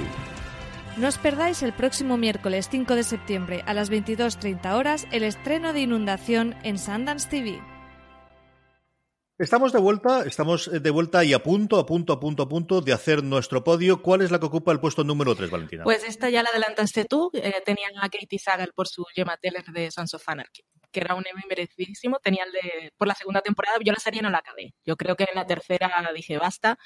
[0.98, 5.74] No os perdáis el próximo miércoles 5 de septiembre a las 22.30 horas el estreno
[5.74, 7.62] de Inundación en Sundance TV.
[9.38, 12.50] Estamos de vuelta, estamos eh, de vuelta y a punto, a punto, a punto, a
[12.50, 14.02] punto de hacer nuestro podio.
[14.02, 15.84] ¿Cuál es la que ocupa el puesto número 3, Valentina?
[15.86, 17.32] Pues esta ya la adelantaste tú.
[17.34, 21.16] Eh, tenían a Katie Sagal por su Gemma Teller de Sons of Anarchy, que era
[21.16, 22.20] un Emmy merecidísimo.
[22.20, 24.74] Tenían de, por la segunda temporada, yo la serie no la acabé.
[24.86, 26.78] Yo creo que en la tercera dije basta,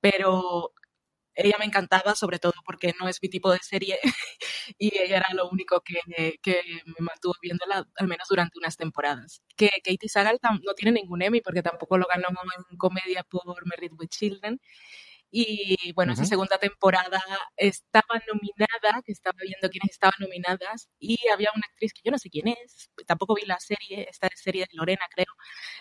[0.00, 0.72] pero
[1.34, 3.98] ella me encantaba, sobre todo porque no es mi tipo de serie
[4.78, 6.00] y ella era lo único que,
[6.42, 9.42] que, me mantuvo viéndola, al menos durante unas temporadas.
[9.56, 12.28] Que Katie Sagal no tiene ningún Emmy porque tampoco lo ganó
[12.68, 14.60] en comedia por Married with Children.
[15.30, 17.22] Y bueno, esa segunda temporada
[17.56, 22.18] estaba nominada, que estaba viendo quiénes estaban nominadas, y había una actriz que yo no
[22.18, 25.32] sé quién es, tampoco vi la serie, esta serie de Lorena, creo.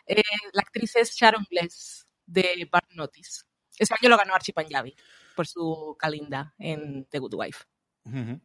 [0.06, 0.22] Eh,
[0.54, 3.44] la actriz es Sharon Bless, de Bart Notice.
[3.78, 4.96] Ese año lo ganó Archie Panjabi
[5.36, 7.64] por su Kalinda en The Good Wife.
[8.06, 8.40] Uh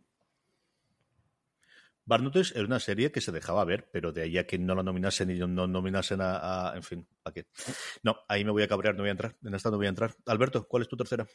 [2.06, 4.82] Barnotes era una serie que se dejaba ver, pero de ahí a que no la
[4.82, 7.46] nominasen y no nominasen a, en fin, ¿a qué?
[8.02, 9.36] No, ahí me voy a cabrear, no voy a entrar.
[9.42, 10.14] En esta no voy a entrar.
[10.26, 11.26] Alberto, ¿cuál es tu tercera?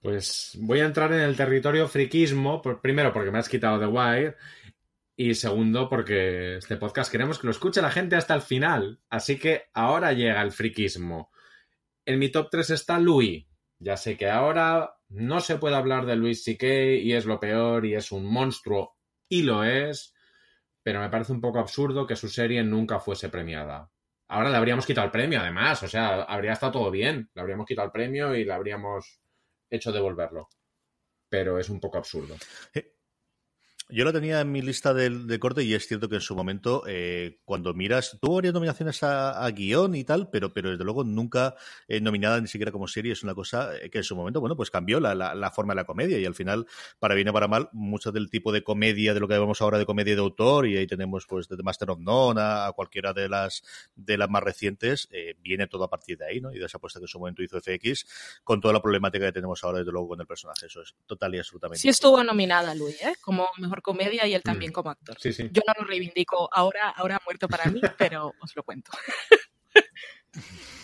[0.00, 4.36] Pues voy a entrar en el territorio friquismo, primero porque me has quitado The Wire
[5.14, 9.00] y segundo porque este podcast queremos que lo escuche la gente hasta el final.
[9.10, 11.30] Así que ahora llega el friquismo.
[12.06, 13.46] En mi top 3 está Louis,
[13.78, 16.66] ya sé que ahora no se puede hablar de Luis C.K.
[16.66, 18.96] y es lo peor y es un monstruo
[19.30, 20.12] y lo es,
[20.82, 23.90] pero me parece un poco absurdo que su serie nunca fuese premiada.
[24.28, 27.66] Ahora le habríamos quitado el premio, además, o sea, habría estado todo bien, le habríamos
[27.66, 29.20] quitado el premio y le habríamos
[29.70, 30.48] hecho devolverlo.
[31.28, 32.36] Pero es un poco absurdo.
[32.74, 32.96] Eh,
[33.92, 36.82] yo lo tenía en mi lista de, corte y es cierto que en su momento,
[36.86, 41.54] eh, cuando miras, tuvo varias nominaciones a, guion y tal, pero, pero desde luego nunca
[41.88, 43.12] eh, nominada ni siquiera como serie.
[43.12, 45.76] Es una cosa eh, que en su momento, bueno, pues cambió la, la, forma de
[45.76, 46.66] la comedia y al final,
[46.98, 49.78] para bien o para mal, mucho del tipo de comedia, de lo que vemos ahora
[49.78, 53.28] de comedia de autor, y ahí tenemos pues desde Master of None a, cualquiera de
[53.28, 53.62] las,
[53.94, 55.08] de las más recientes,
[55.42, 56.52] viene todo a partir de ahí, ¿no?
[56.52, 59.32] Y de esa apuesta que en su momento hizo FX, con toda la problemática que
[59.32, 60.66] tenemos ahora, desde luego, con el personaje.
[60.66, 61.80] Eso es total y absolutamente.
[61.80, 63.14] Sí estuvo nominada, Luis, ¿eh?
[63.20, 64.74] Como mejor comedia y él también mm.
[64.74, 65.16] como actor.
[65.18, 68.90] Yo no lo reivindico ahora, ahora ha muerto para mí, pero os lo cuento.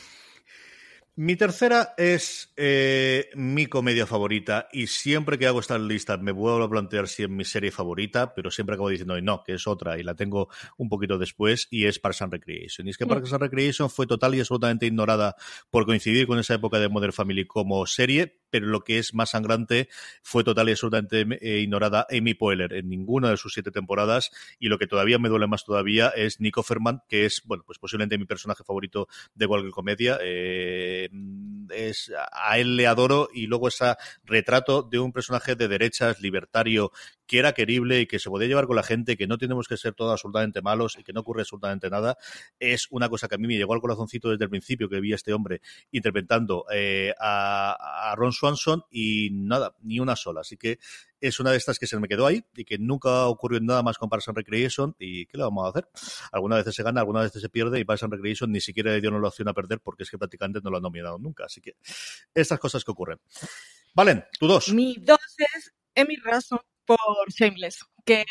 [1.18, 6.62] Mi tercera es eh, mi comedia favorita y siempre que hago esta lista me vuelvo
[6.62, 9.98] a plantear si es mi serie favorita, pero siempre acabo diciendo no, que es otra
[9.98, 12.86] y la tengo un poquito después y es Parks and Recreation.
[12.86, 15.36] Y es que Parks and Recreation fue total y absolutamente ignorada
[15.70, 19.30] por coincidir con esa época de Modern Family como serie, pero lo que es más
[19.30, 19.88] sangrante
[20.22, 24.68] fue total y absolutamente eh, ignorada Amy Poehler en ninguna de sus siete temporadas y
[24.68, 28.18] lo que todavía me duele más todavía es Nico Ferman, que es, bueno, pues posiblemente
[28.18, 30.18] mi personaje favorito de cualquier comedia.
[30.22, 31.05] Eh,
[31.70, 33.94] es, a él le adoro y luego ese
[34.24, 36.92] retrato de un personaje de derechas, libertario,
[37.26, 39.76] que era querible y que se podía llevar con la gente, que no tenemos que
[39.76, 42.16] ser todos absolutamente malos y que no ocurre absolutamente nada,
[42.58, 45.12] es una cosa que a mí me llegó al corazoncito desde el principio que vi
[45.12, 45.60] a este hombre
[45.90, 50.40] interpretando eh, a, Ron Swanson y nada, ni una sola.
[50.40, 50.78] Así que
[51.20, 53.98] es una de estas que se me quedó ahí y que nunca ocurrió nada más
[53.98, 55.88] con Parks and Recreation y ¿qué le vamos a hacer?
[56.32, 59.00] Algunas veces se gana, algunas veces se pierde y Parks and Recreation ni siquiera le
[59.00, 61.44] dio una opción a perder porque es que prácticamente no lo han nominado nunca.
[61.46, 61.76] Así que
[62.34, 63.18] estas cosas que ocurren.
[63.94, 64.72] Valen, tu dos.
[64.72, 65.18] Mi dos
[65.54, 66.16] es Emmy
[66.86, 68.24] por Shameless, que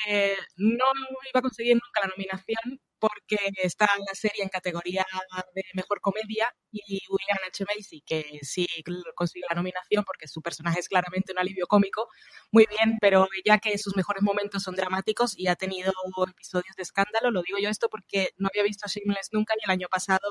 [0.58, 0.86] no
[1.30, 5.06] iba a conseguir nunca la nominación porque está la serie en categoría
[5.54, 7.64] de mejor comedia y William H.
[7.66, 8.68] Macy, que sí
[9.16, 12.10] consiguió la nominación porque su personaje es claramente un alivio cómico,
[12.52, 15.94] muy bien, pero ya que sus mejores momentos son dramáticos y ha tenido
[16.28, 19.72] episodios de escándalo, lo digo yo esto porque no había visto Shameless nunca y el
[19.72, 20.28] año pasado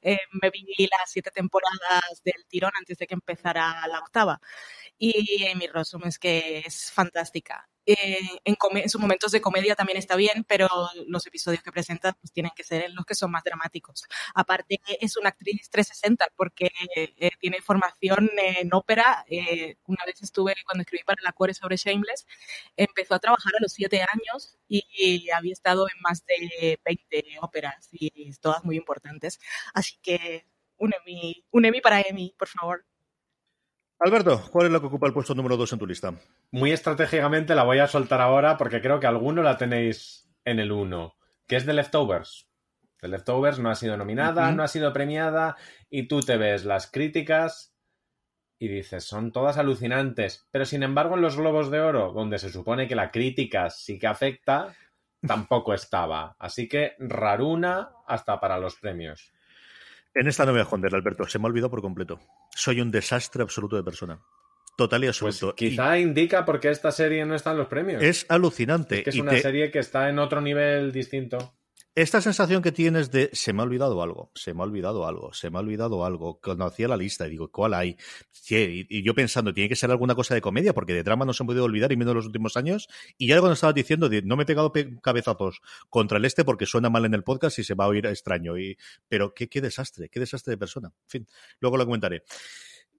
[0.00, 4.40] eh, me vi las siete temporadas del tirón antes de que empezara la octava.
[4.98, 7.68] Y Amy Rossum es que es fantástica.
[7.86, 10.68] Eh, en, en, sus momentos de comedia también está bien, pero
[11.06, 14.04] los episodios que presenta pues, tienen que ser los que son más dramáticos.
[14.34, 19.24] Aparte, es una actriz 360 porque eh, tiene formación en ópera.
[19.28, 22.26] Eh, una vez estuve, cuando escribí para la Cuore sobre Shameless,
[22.76, 27.88] empezó a trabajar a los siete años y había estado en más de 20 óperas
[27.92, 29.38] y todas muy importantes.
[29.74, 30.46] Así que
[30.78, 32.84] un Emmy, un Emmy para Emmy, por favor.
[34.04, 36.12] Alberto, ¿cuál es lo que ocupa el puesto número 2 en tu lista?
[36.50, 40.72] Muy estratégicamente la voy a soltar ahora porque creo que alguno la tenéis en el
[40.72, 41.14] 1,
[41.46, 42.48] que es The Leftovers.
[43.00, 45.56] The Leftovers no ha sido nominada, no ha sido premiada
[45.88, 47.76] y tú te ves las críticas
[48.58, 50.48] y dices, son todas alucinantes.
[50.50, 54.00] Pero sin embargo, en los Globos de Oro, donde se supone que la crítica sí
[54.00, 54.74] que afecta,
[55.24, 56.34] tampoco estaba.
[56.40, 59.31] Así que raruna hasta para los premios.
[60.14, 61.26] En esta no me voy a esconder, Alberto.
[61.26, 62.20] Se me ha olvidado por completo.
[62.54, 64.20] Soy un desastre absoluto de persona.
[64.76, 65.54] Total y Pues absoluto.
[65.56, 68.02] quizá indica por qué esta serie no está en los premios.
[68.02, 68.98] Es alucinante.
[68.98, 71.54] Es que es y una te- serie que está en otro nivel distinto.
[71.94, 75.34] Esta sensación que tienes de se me ha olvidado algo, se me ha olvidado algo,
[75.34, 76.40] se me ha olvidado algo.
[76.42, 77.98] Cuando hacía la lista, digo, ¿cuál hay?
[78.48, 81.34] Y, y yo pensando, tiene que ser alguna cosa de comedia, porque de drama no
[81.34, 82.88] se han podido olvidar y menos en los últimos años.
[83.18, 86.64] Y ya cuando estabas diciendo, no me he pegado pe- cabezazos contra el este porque
[86.64, 88.56] suena mal en el podcast y se va a oír extraño.
[88.58, 90.88] Y, pero qué, qué desastre, qué desastre de persona.
[90.88, 91.26] En fin,
[91.60, 92.22] luego lo comentaré.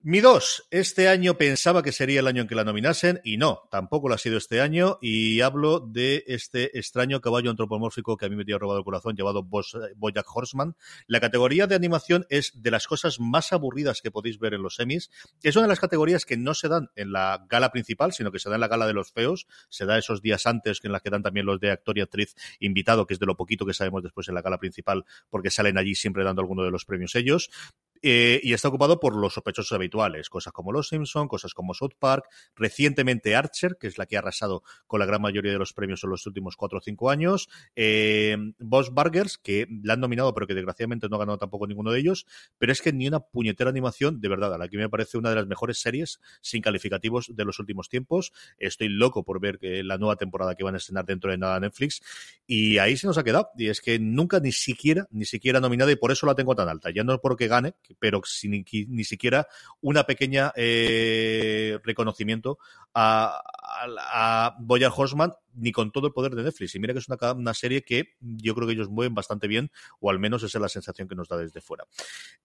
[0.05, 3.61] Mi dos, este año pensaba que sería el año en que la nominasen y no,
[3.71, 8.29] tampoco lo ha sido este año y hablo de este extraño caballo antropomórfico que a
[8.29, 10.75] mí me tiene robado el corazón llamado Bojack Horseman.
[11.07, 14.75] La categoría de animación es de las cosas más aburridas que podéis ver en los
[14.75, 15.09] semis.
[15.41, 18.39] Es una de las categorías que no se dan en la gala principal, sino que
[18.39, 19.47] se da en la gala de los feos.
[19.69, 22.35] Se da esos días antes en la que dan también los de actor y actriz
[22.59, 25.77] invitado, que es de lo poquito que sabemos después en la gala principal, porque salen
[25.77, 27.49] allí siempre dando alguno de los premios ellos.
[28.05, 31.93] Eh, y está ocupado por los sospechosos habituales, cosas como Los Simpson, cosas como South
[31.97, 35.71] Park, recientemente Archer, que es la que ha arrasado con la gran mayoría de los
[35.71, 37.47] premios en los últimos cuatro o cinco años,
[37.77, 41.91] eh, Boss Burgers, que la han nominado, pero que desgraciadamente no ha ganado tampoco ninguno
[41.91, 42.25] de ellos,
[42.57, 45.29] pero es que ni una puñetera animación, de verdad, a la que me parece una
[45.29, 48.33] de las mejores series sin calificativos de los últimos tiempos.
[48.57, 52.01] Estoy loco por ver la nueva temporada que van a estrenar dentro de nada Netflix,
[52.45, 55.89] y ahí se nos ha quedado, y es que nunca ni siquiera, ni siquiera nominada,
[55.89, 59.03] y por eso la tengo tan alta, ya no porque gane, pero sin ni, ni
[59.03, 59.47] siquiera
[59.81, 62.57] una pequeña eh, reconocimiento
[62.93, 66.75] a, a, a Boyar Horseman ni con todo el poder de Netflix.
[66.75, 69.71] Y mira que es una, una, serie que yo creo que ellos mueven bastante bien,
[69.99, 71.85] o al menos esa es la sensación que nos da desde fuera.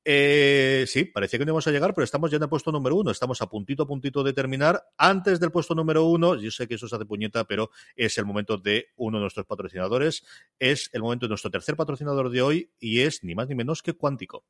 [0.04, 2.96] Eh, sí, parecía que no íbamos a llegar, pero estamos ya en el puesto número
[2.96, 3.11] uno.
[3.11, 4.82] Estamos a puntito a puntito de terminar.
[4.96, 8.24] Antes del puesto número uno, yo sé que eso se hace puñeta, pero es el
[8.24, 10.24] momento de uno de nuestros patrocinadores.
[10.59, 13.82] Es el momento de nuestro tercer patrocinador de hoy y es ni más ni menos
[13.82, 14.44] que Cuántico.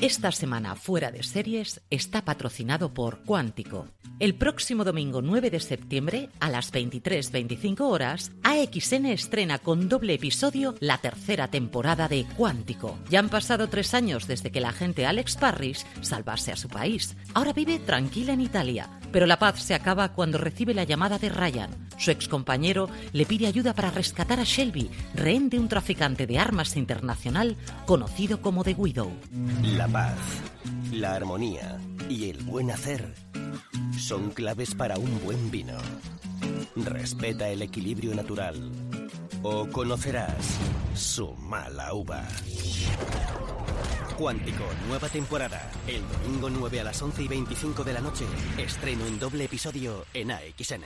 [0.00, 3.88] Esta semana fuera de series está patrocinado por Cuántico.
[4.18, 10.74] El próximo domingo 9 de septiembre a las 23.25 horas, AXN estrena con doble episodio
[10.80, 12.98] la tercera temporada de Cuántico.
[13.08, 17.16] Ya han pasado tres años desde que la agente Alex Parrish salvase a su país.
[17.34, 21.28] Ahora vive tranquila en Italia, pero la paz se acaba cuando recibe la llamada de
[21.28, 21.70] Ryan.
[21.98, 26.76] Su excompañero le pide ayuda para rescatar a Shelby, rehén de un traficante de armas
[26.76, 29.12] internacional conocido como The Widow.
[29.76, 30.18] La paz,
[30.90, 31.78] la armonía
[32.08, 33.31] y el buen hacer
[33.98, 35.76] son claves para un buen vino.
[36.76, 38.70] Respeta el equilibrio natural
[39.42, 40.58] o conocerás
[40.94, 42.26] su mala uva.
[44.16, 45.70] Cuántico, nueva temporada.
[45.86, 48.24] El domingo 9 a las 11 y 25 de la noche.
[48.58, 50.84] Estreno en doble episodio en AXN.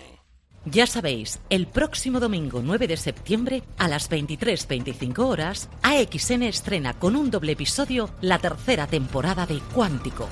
[0.65, 7.15] Ya sabéis, el próximo domingo 9 de septiembre a las 23.25 horas, AXN estrena con
[7.15, 10.29] un doble episodio la tercera temporada de Cuántico.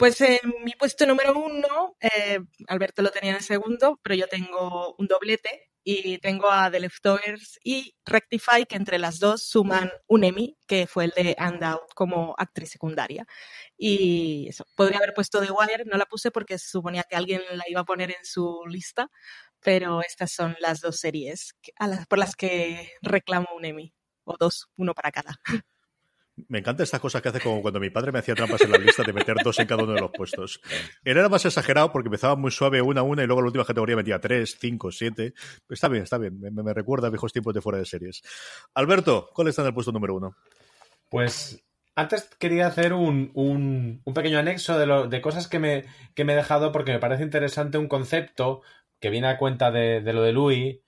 [0.00, 2.38] Pues en mi puesto número uno, eh,
[2.68, 7.60] Alberto lo tenía en segundo, pero yo tengo un doblete y tengo a The Leftovers
[7.62, 11.92] y Rectify, que entre las dos suman un Emmy, que fue el de And Out
[11.94, 13.26] como actriz secundaria.
[13.76, 17.64] Y eso, podría haber puesto The Wire, no la puse porque suponía que alguien la
[17.68, 19.10] iba a poner en su lista,
[19.60, 21.56] pero estas son las dos series
[22.08, 23.92] por las que reclamo un Emmy,
[24.24, 25.38] o dos, uno para cada.
[26.48, 28.78] Me encantan estas cosas que hace como cuando mi padre me hacía trampas en la
[28.78, 30.60] lista de meter dos en cada uno de los puestos.
[31.04, 33.48] Él era más exagerado porque empezaba muy suave una a una y luego en la
[33.48, 35.34] última categoría metía tres, cinco, siete.
[35.68, 36.40] Está bien, está bien.
[36.40, 38.22] Me, recuerda a viejos tiempos de fuera de series.
[38.74, 40.36] Alberto, ¿cuál está en el puesto número uno?
[41.08, 41.64] Pues
[41.94, 45.84] antes quería hacer un, un, pequeño anexo de, de cosas que me,
[46.14, 48.62] que me he dejado porque me parece interesante un concepto
[49.00, 50.80] que viene a cuenta de, de lo de Louis,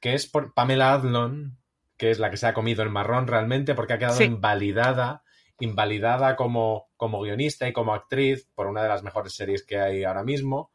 [0.00, 1.58] que es por Pamela Adlon,
[1.96, 4.24] que es la que se ha comido el marrón realmente porque ha quedado sí.
[4.24, 5.22] invalidada,
[5.60, 10.04] invalidada como, como guionista y como actriz por una de las mejores series que hay
[10.04, 10.72] ahora mismo.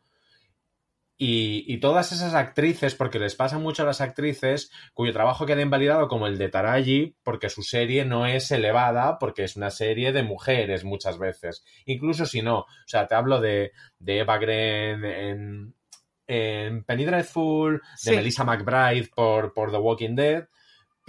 [1.22, 5.62] Y, y, todas esas actrices, porque les pasa mucho a las actrices cuyo trabajo queda
[5.62, 10.14] invalidado, como el de Taraji, porque su serie no es elevada, porque es una serie
[10.14, 11.66] de mujeres muchas veces.
[11.86, 15.76] Incluso si no, o sea, te hablo de, de Eva Green en,
[16.26, 18.12] en Penny Dreadful, sí.
[18.12, 20.48] de Melissa McBride por, por The Walking Dead,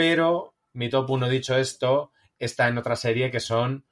[0.01, 3.85] pero mi top 1, dicho esto, está en otra serie que son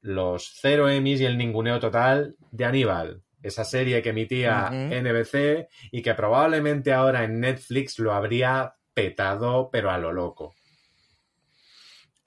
[0.00, 3.24] los cero Emmys y el ninguneo total de Aníbal.
[3.42, 9.90] Esa serie que emitía NBC y que probablemente ahora en Netflix lo habría petado, pero
[9.90, 10.54] a lo loco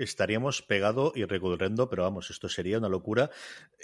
[0.03, 3.29] estaríamos pegado y recurriendo, pero vamos, esto sería una locura.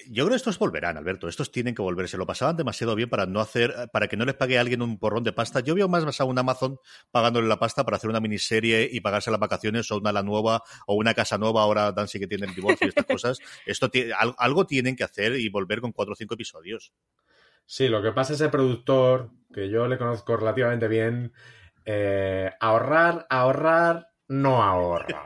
[0.08, 1.28] Yo creo que estos volverán, Alberto.
[1.28, 2.18] Estos tienen que volverse.
[2.18, 5.00] Lo pasaban demasiado bien para no hacer, para que no les pague a alguien un
[5.00, 5.60] porrón de pasta.
[5.60, 6.80] Yo veo más basado un Amazon
[7.12, 10.64] pagándole la pasta para hacer una miniserie y pagarse las vacaciones o una la nueva
[10.88, 11.62] o una casa nueva.
[11.62, 13.40] Ahora Dancy que tiene el divorcio y estas cosas.
[13.66, 13.90] Esto
[14.38, 16.94] algo tienen que hacer y volver con cuatro o cinco episodios.
[17.66, 21.34] Sí, lo que pasa es el productor, que yo le conozco relativamente bien,
[21.86, 25.24] eh, ahorrar, ahorrar no ahorra.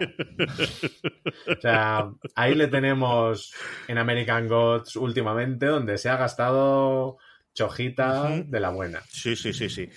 [1.47, 3.53] o sea, ahí le tenemos
[3.87, 7.17] en American Gods últimamente, donde se ha gastado
[7.53, 9.01] chojita de la buena.
[9.09, 9.89] Sí, sí, sí, sí.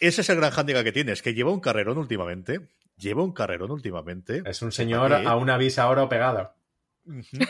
[0.00, 2.68] Ese es el gran hándicap que tiene, es que lleva un carrerón últimamente.
[2.96, 4.42] Lleva un carrerón últimamente.
[4.44, 6.56] Es un señor a una visa oro pegada.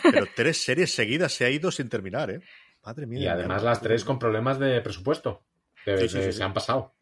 [0.03, 2.41] Pero tres series seguidas se ha ido sin terminar, ¿eh?
[2.85, 3.21] Madre mía.
[3.21, 5.43] Y además las tres con problemas de presupuesto.
[5.85, 6.95] se han pasado.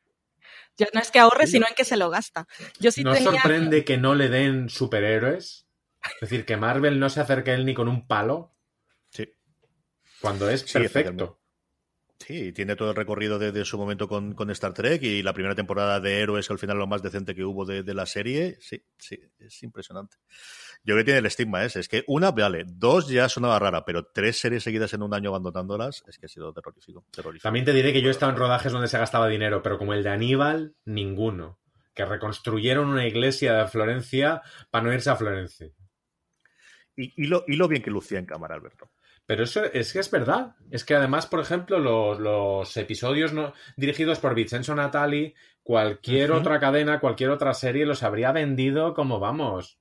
[0.79, 2.47] Ya no es que ahorre, sino en que se lo gasta.
[2.79, 5.67] Yo sí ¿No sorprende que no le den superhéroes?
[6.15, 8.55] Es decir, que Marvel no se acerque a él ni con un palo.
[9.11, 9.33] Sí.
[10.21, 11.41] Cuando es perfecto.
[12.19, 16.01] Sí, tiene todo el recorrido de, su momento con, Star Trek y la primera temporada
[16.01, 18.57] de Héroes, al final lo más decente que hubo de, de la serie.
[18.61, 20.17] Sí, sí, es impresionante.
[20.87, 21.81] Yo creo que tiene el estigma ese.
[21.81, 25.31] Es que una, vale, dos ya sonaba rara, pero tres series seguidas en un año
[25.31, 27.05] abandonándolas, es que ha sido terrorífico.
[27.43, 29.95] También te diré que yo he estado en rodajes donde se gastaba dinero, pero como
[29.95, 31.59] el de Aníbal, ninguno.
[31.93, 35.69] Que reconstruyeron una iglesia de Florencia para no irse a Florencia.
[36.95, 38.91] Y, lo, y lo bien que lucía en cámara, Alberto.
[39.27, 40.55] Pero eso es que es verdad.
[40.71, 47.01] Es que además, por ejemplo, los, episodios no, dirigidos por Vincenzo Natali, cualquier otra cadena,
[47.01, 49.79] cualquier otra serie los habría vendido como vamos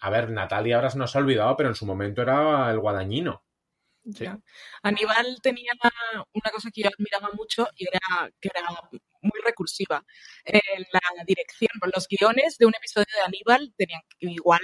[0.00, 3.42] a ver, Natalia ahora se nos ha olvidado, pero en su momento era el guadañino.
[4.82, 5.72] Aníbal tenía
[6.32, 8.66] una cosa que yo admiraba mucho y era que era
[9.22, 10.04] muy recursiva.
[10.46, 14.62] La dirección, los guiones de un episodio de Aníbal tenían igual,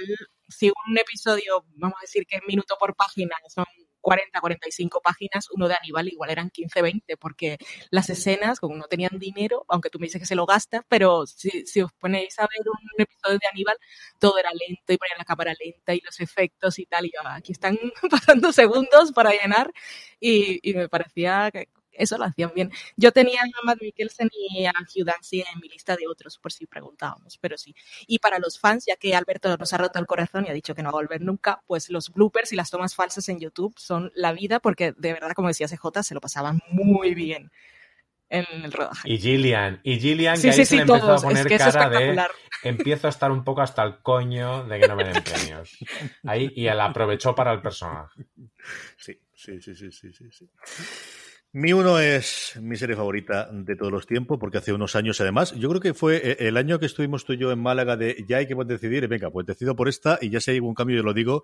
[0.49, 3.65] si un episodio, vamos a decir que minuto por página son
[4.07, 7.57] 40, 45 páginas, uno de Aníbal igual eran 15, 20, porque
[7.91, 11.25] las escenas, como no tenían dinero, aunque tú me dices que se lo gasta, pero
[11.27, 13.75] si, os ponéis a ver un episodio de Aníbal,
[14.17, 17.19] todo era lento y ponían la cámara lenta y los efectos y tal, y yo,
[17.27, 17.77] aquí están
[18.09, 19.73] pasando segundos para llenar
[20.21, 21.67] y, y me parecía que
[21.97, 22.71] eso lo hacían bien.
[22.95, 26.51] Yo tenía a Matt Mikkelsen y a Hugh Dancy en mi lista de otros, por
[26.51, 27.75] si preguntábamos, pero sí.
[28.07, 30.75] Y para los fans, ya que Alberto nos ha roto el corazón y ha dicho
[30.75, 33.73] que no va a volver nunca, pues los bloopers y las tomas falsas en YouTube
[33.77, 37.51] son la vida, porque de verdad, como decía CJ, se lo pasaban muy bien
[38.29, 39.09] en el rodaje.
[39.09, 42.27] Y Gillian, y Gillian que ahí se le empezó a poner cara de
[42.63, 45.77] empiezo a estar un poco hasta el coño de que no me den premios.
[46.25, 48.25] Ahí, y él aprovechó para el personaje.
[48.97, 50.49] Sí, sí, sí, sí, sí, sí.
[51.59, 55.55] Mi uno es mi serie favorita de todos los tiempos, porque hace unos años además,
[55.55, 58.23] yo creo que fue eh, el año que estuvimos tú y yo en Málaga de
[58.27, 60.97] ya hay que decidir, venga, pues decido por esta y ya si hay algún cambio
[60.97, 61.43] yo lo digo,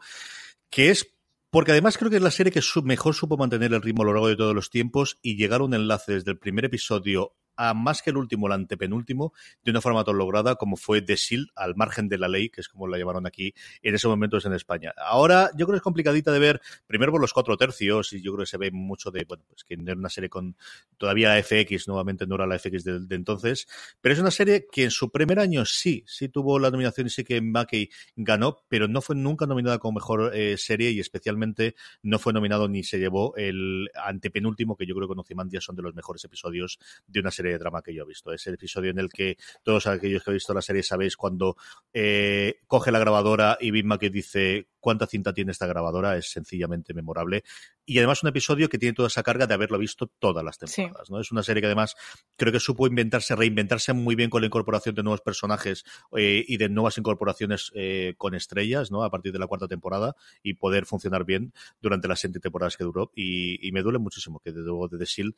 [0.69, 1.15] que es
[1.49, 4.13] porque además creo que es la serie que mejor supo mantener el ritmo a lo
[4.13, 7.73] largo de todos los tiempos y llegar a un enlace desde el primer episodio a
[7.73, 9.33] más que el último, el antepenúltimo,
[9.63, 12.61] de una forma tan lograda como fue The Shield, al margen de la ley, que
[12.61, 14.93] es como la llamaron aquí en ese momento en España.
[14.97, 18.33] Ahora, yo creo que es complicadita de ver, primero por los cuatro tercios, y yo
[18.33, 20.55] creo que se ve mucho de, bueno, pues que no era una serie con
[20.97, 23.67] todavía la FX, nuevamente no era la FX de, entonces,
[24.01, 27.09] pero es una serie que en su primer año sí, sí tuvo la nominación y
[27.09, 31.75] sí que Mackey ganó, pero no fue nunca nominada como mejor eh, serie y especialmente
[32.01, 35.75] no fue nominado ni se llevó el antepenúltimo, que yo creo que con Ozymandias son
[35.75, 38.31] de los mejores episodios de una serie de drama que yo he visto.
[38.31, 41.57] Es el episodio en el que todos aquellos que habéis visto la serie sabéis cuando
[41.93, 46.93] eh, coge la grabadora y Big que dice cuánta cinta tiene esta grabadora, es sencillamente
[46.93, 47.45] memorable.
[47.85, 51.09] Y además un episodio que tiene toda esa carga de haberlo visto todas las temporadas.
[51.09, 51.21] ¿no?
[51.21, 51.95] Es una serie que además
[52.35, 55.85] creo que supo inventarse, reinventarse muy bien con la incorporación de nuevos personajes
[56.17, 59.03] eh, y de nuevas incorporaciones eh, con estrellas ¿no?
[59.03, 62.83] a partir de la cuarta temporada y poder funcionar bien durante las siete temporadas que
[62.83, 63.11] duró.
[63.15, 65.33] Y, me duele muchísimo que desde luego de The Shield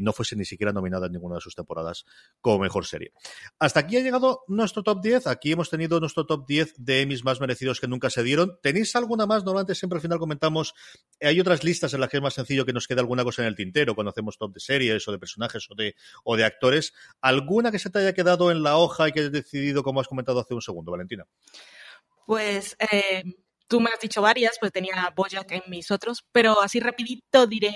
[0.00, 2.04] no fuese ni siquiera nominada en una de sus temporadas
[2.40, 3.12] como mejor serie.
[3.60, 5.28] Hasta aquí ha llegado nuestro top 10.
[5.28, 8.58] Aquí hemos tenido nuestro top 10 de Emmys más merecidos que nunca se dieron.
[8.62, 9.44] ¿Tenéis alguna más?
[9.44, 10.74] Normalmente siempre al final comentamos,
[11.20, 13.48] hay otras listas en las que es más sencillo que nos quede alguna cosa en
[13.48, 15.94] el tintero cuando hacemos top de series o de personajes o de,
[16.24, 16.94] o de actores.
[17.20, 20.08] ¿Alguna que se te haya quedado en la hoja y que hayas decidido, como has
[20.08, 21.26] comentado hace un segundo, Valentina?
[22.24, 23.24] Pues eh,
[23.72, 27.72] tú me has dicho varias, pues tenía Bojack en mis otros, pero así rapidito diré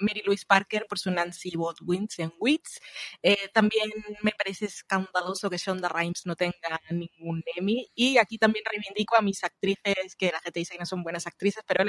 [0.00, 2.80] Mary Louise Parker por su Nancy Bot Wins en Wits.
[3.22, 7.88] Eh, también me parece escandaloso que Shonda Rhimes no tenga ningún Emmy.
[7.94, 11.28] Y aquí también reivindico a mis actrices, que la gente dice que no son buenas
[11.28, 11.84] actrices, pero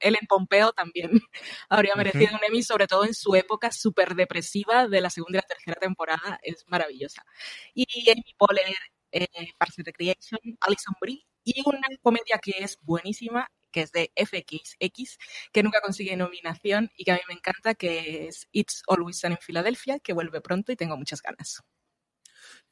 [0.00, 1.10] Ellen Pompeo también
[1.68, 5.42] habría merecido un Emmy, sobre todo en su época súper depresiva de la segunda y
[5.42, 6.38] la tercera temporada.
[6.40, 7.22] Es maravillosa.
[7.74, 8.74] Y Amy Poehler,
[9.12, 9.26] eh,
[9.78, 15.18] Recreation, Alison Brie y una comedia que es buenísima, que es de FXX,
[15.52, 19.32] que nunca consigue nominación y que a mí me encanta, que es It's Always Sun
[19.32, 21.62] en Filadelfia, que vuelve pronto y tengo muchas ganas.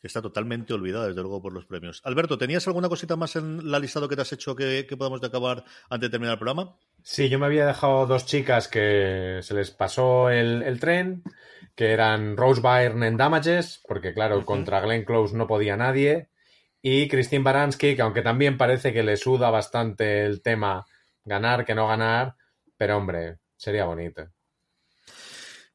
[0.03, 2.01] Está totalmente olvidada, desde luego, por los premios.
[2.05, 5.23] Alberto, ¿tenías alguna cosita más en la listado que te has hecho que, que podamos
[5.23, 6.77] acabar antes de terminar el programa?
[7.03, 11.23] Sí, yo me había dejado dos chicas que se les pasó el, tren,
[11.75, 16.29] que eran Rose Byrne en Damages, porque claro, contra Glenn Close no podía nadie,
[16.83, 20.85] y Christine Baranski, que aunque también parece que le suda bastante el tema
[21.25, 22.35] ganar que no ganar,
[22.77, 24.29] pero hombre, sería bonito.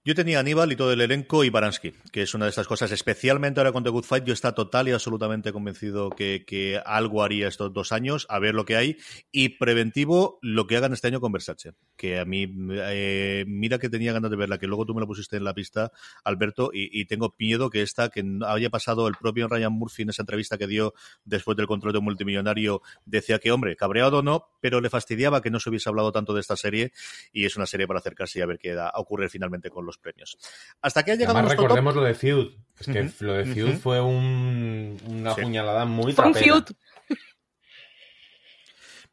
[0.04, 2.91] Yo tenía Aníbal y todo el elenco y Baranski, que es una de estas cosas,
[2.91, 7.47] especialmente ahora con The Good Fight, yo está total y absolutamente convencido que, algo haría
[7.47, 8.97] estos dos años, a ver lo que hay,
[9.32, 13.89] y preventivo lo que hagan este año con Versace, que a mí, eh, mira que
[13.89, 15.91] tenía ganas de verla, que luego tú me la pusiste en la pista,
[16.24, 20.24] Alberto, y, tengo miedo que esta, que haya pasado el propio Ryan Murphy en esa
[20.24, 20.95] entrevista que dio
[21.26, 25.60] después del control de multimillonario, decía que, hombre, cabreado no, pero le fastidiaba que no
[25.60, 26.91] se hubiese hablado tanto de esta serie,
[27.32, 29.86] y es una serie para acercarse y a ver qué da a ocurrir finalmente con
[29.86, 30.38] los premios.
[30.82, 32.52] Hasta que ha llegado Además, recordemos lo de Feud.
[32.80, 36.32] Es que lo de Feud fue una puñalada muy Fue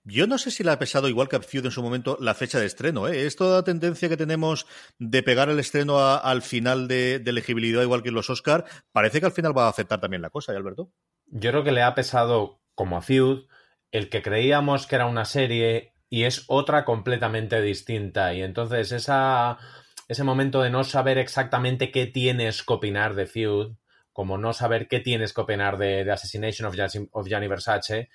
[0.04, 2.34] Yo no sé si le ha pesado igual que a Feud en su momento la
[2.34, 3.08] fecha de estreno.
[3.08, 3.26] ¿eh?
[3.26, 4.66] Es toda tendencia que tenemos
[4.98, 8.64] de pegar el estreno al final de, elegibilidad, igual que en los Oscar.
[8.90, 10.90] Parece que al final va a aceptar también la cosa, ¿eh, Alberto?
[11.26, 13.48] Yo creo que le ha pesado, como a Feud,
[13.90, 18.34] el que creíamos que era una serie y es otra completamente distinta.
[18.34, 19.58] Y entonces esa
[20.08, 23.76] ese momento de no saber exactamente qué tienes que opinar de Feud,
[24.12, 26.74] como no saber qué tienes que opinar de, Assassination of,
[27.12, 28.08] of Gianni Versace,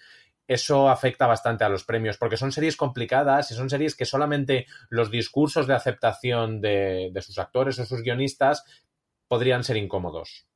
[0.48, 4.66] eso afecta bastante a los premios, porque son series complicadas y son series que solamente
[4.90, 8.66] los discursos de aceptación de, sus actores o sus guionistas
[9.28, 10.48] podrían ser incómodos.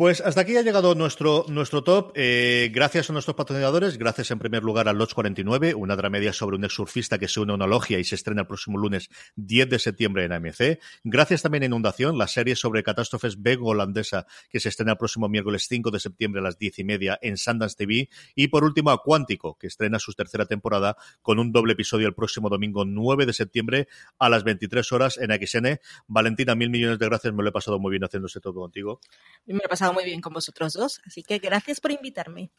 [0.00, 2.12] Pues hasta aquí ha llegado nuestro, nuestro top.
[2.14, 6.56] Eh, gracias a nuestros patrocinadores, gracias en primer lugar a Lodge 49, una dramedia sobre
[6.56, 9.10] un ex surfista que se une a una logia y se estrena el próximo lunes
[9.36, 10.80] 10 de septiembre en AMC.
[11.04, 15.28] Gracias también a Inundación, la serie sobre catástrofes bego holandesa que se estrena el próximo
[15.28, 18.08] miércoles 5 de septiembre a las 10 y media en Sundance TV.
[18.34, 22.14] Y por último a Cuántico, que estrena su tercera temporada con un doble episodio el
[22.14, 23.86] próximo domingo 9 de septiembre
[24.18, 25.78] a las 23 horas en XN.
[26.06, 28.98] Valentina, mil millones de gracias, me lo he pasado muy bien haciéndose todo contigo.
[29.44, 32.50] Me lo he pasado muy bien con vosotros dos, así que gracias por invitarme.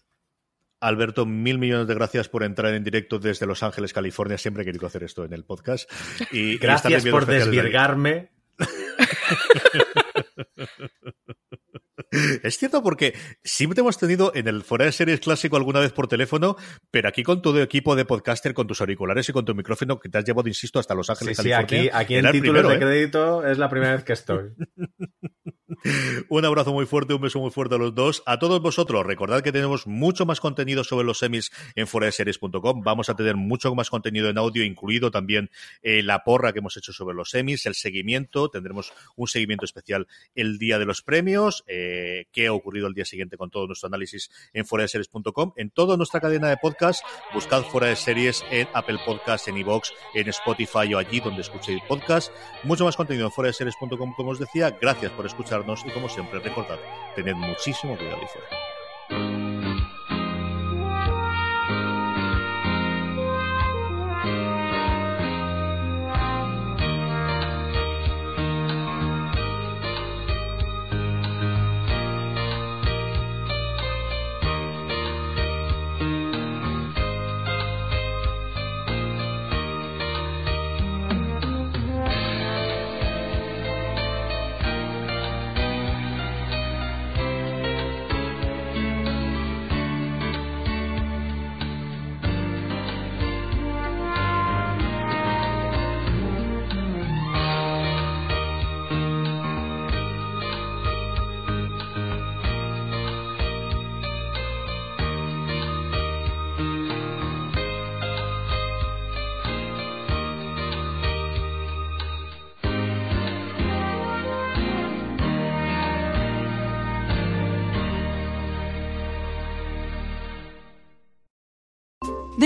[0.80, 4.40] Alberto, mil millones de gracias por entrar en directo desde Los Ángeles, California.
[4.40, 5.88] Siempre he querido hacer esto en el podcast.
[6.32, 8.32] Y, gracias por desvirgarme.
[12.43, 16.08] Es cierto porque siempre hemos tenido en el fuera de series clásico alguna vez por
[16.08, 16.56] teléfono,
[16.89, 20.10] pero aquí con todo equipo de podcaster, con tus auriculares y con tu micrófono que
[20.10, 21.82] te has llevado, insisto, hasta Los Ángeles, sí, California.
[21.82, 22.80] Sí, aquí, aquí en títulos de ¿eh?
[22.80, 24.52] crédito es la primera vez que estoy.
[26.30, 28.24] Un abrazo muy fuerte, un beso muy fuerte a los dos.
[28.26, 32.82] A todos vosotros, recordad que tenemos mucho más contenido sobre los semis en foraseries.com.
[32.84, 35.49] Vamos a tener mucho más contenido en audio, incluido también
[35.82, 38.49] eh, la porra que hemos hecho sobre los semis, el seguimiento.
[38.49, 41.91] Tendremos un seguimiento especial el día de los premios, eh,
[42.32, 45.54] qué ha ocurrido el día siguiente con todo nuestro análisis en foraseries.com.
[45.56, 49.89] En toda nuestra cadena de podcast, buscad Fuera de Series en Apple Podcast, en iVoox,
[50.14, 52.32] en Spotify o allí donde escuchéis podcast.
[52.64, 54.78] Mucho más contenido en foraseries.com, como os decía.
[54.82, 56.80] Gracias por escucharnos y como siempre recordad,
[57.16, 58.81] tened muchísimo cuidado fuera.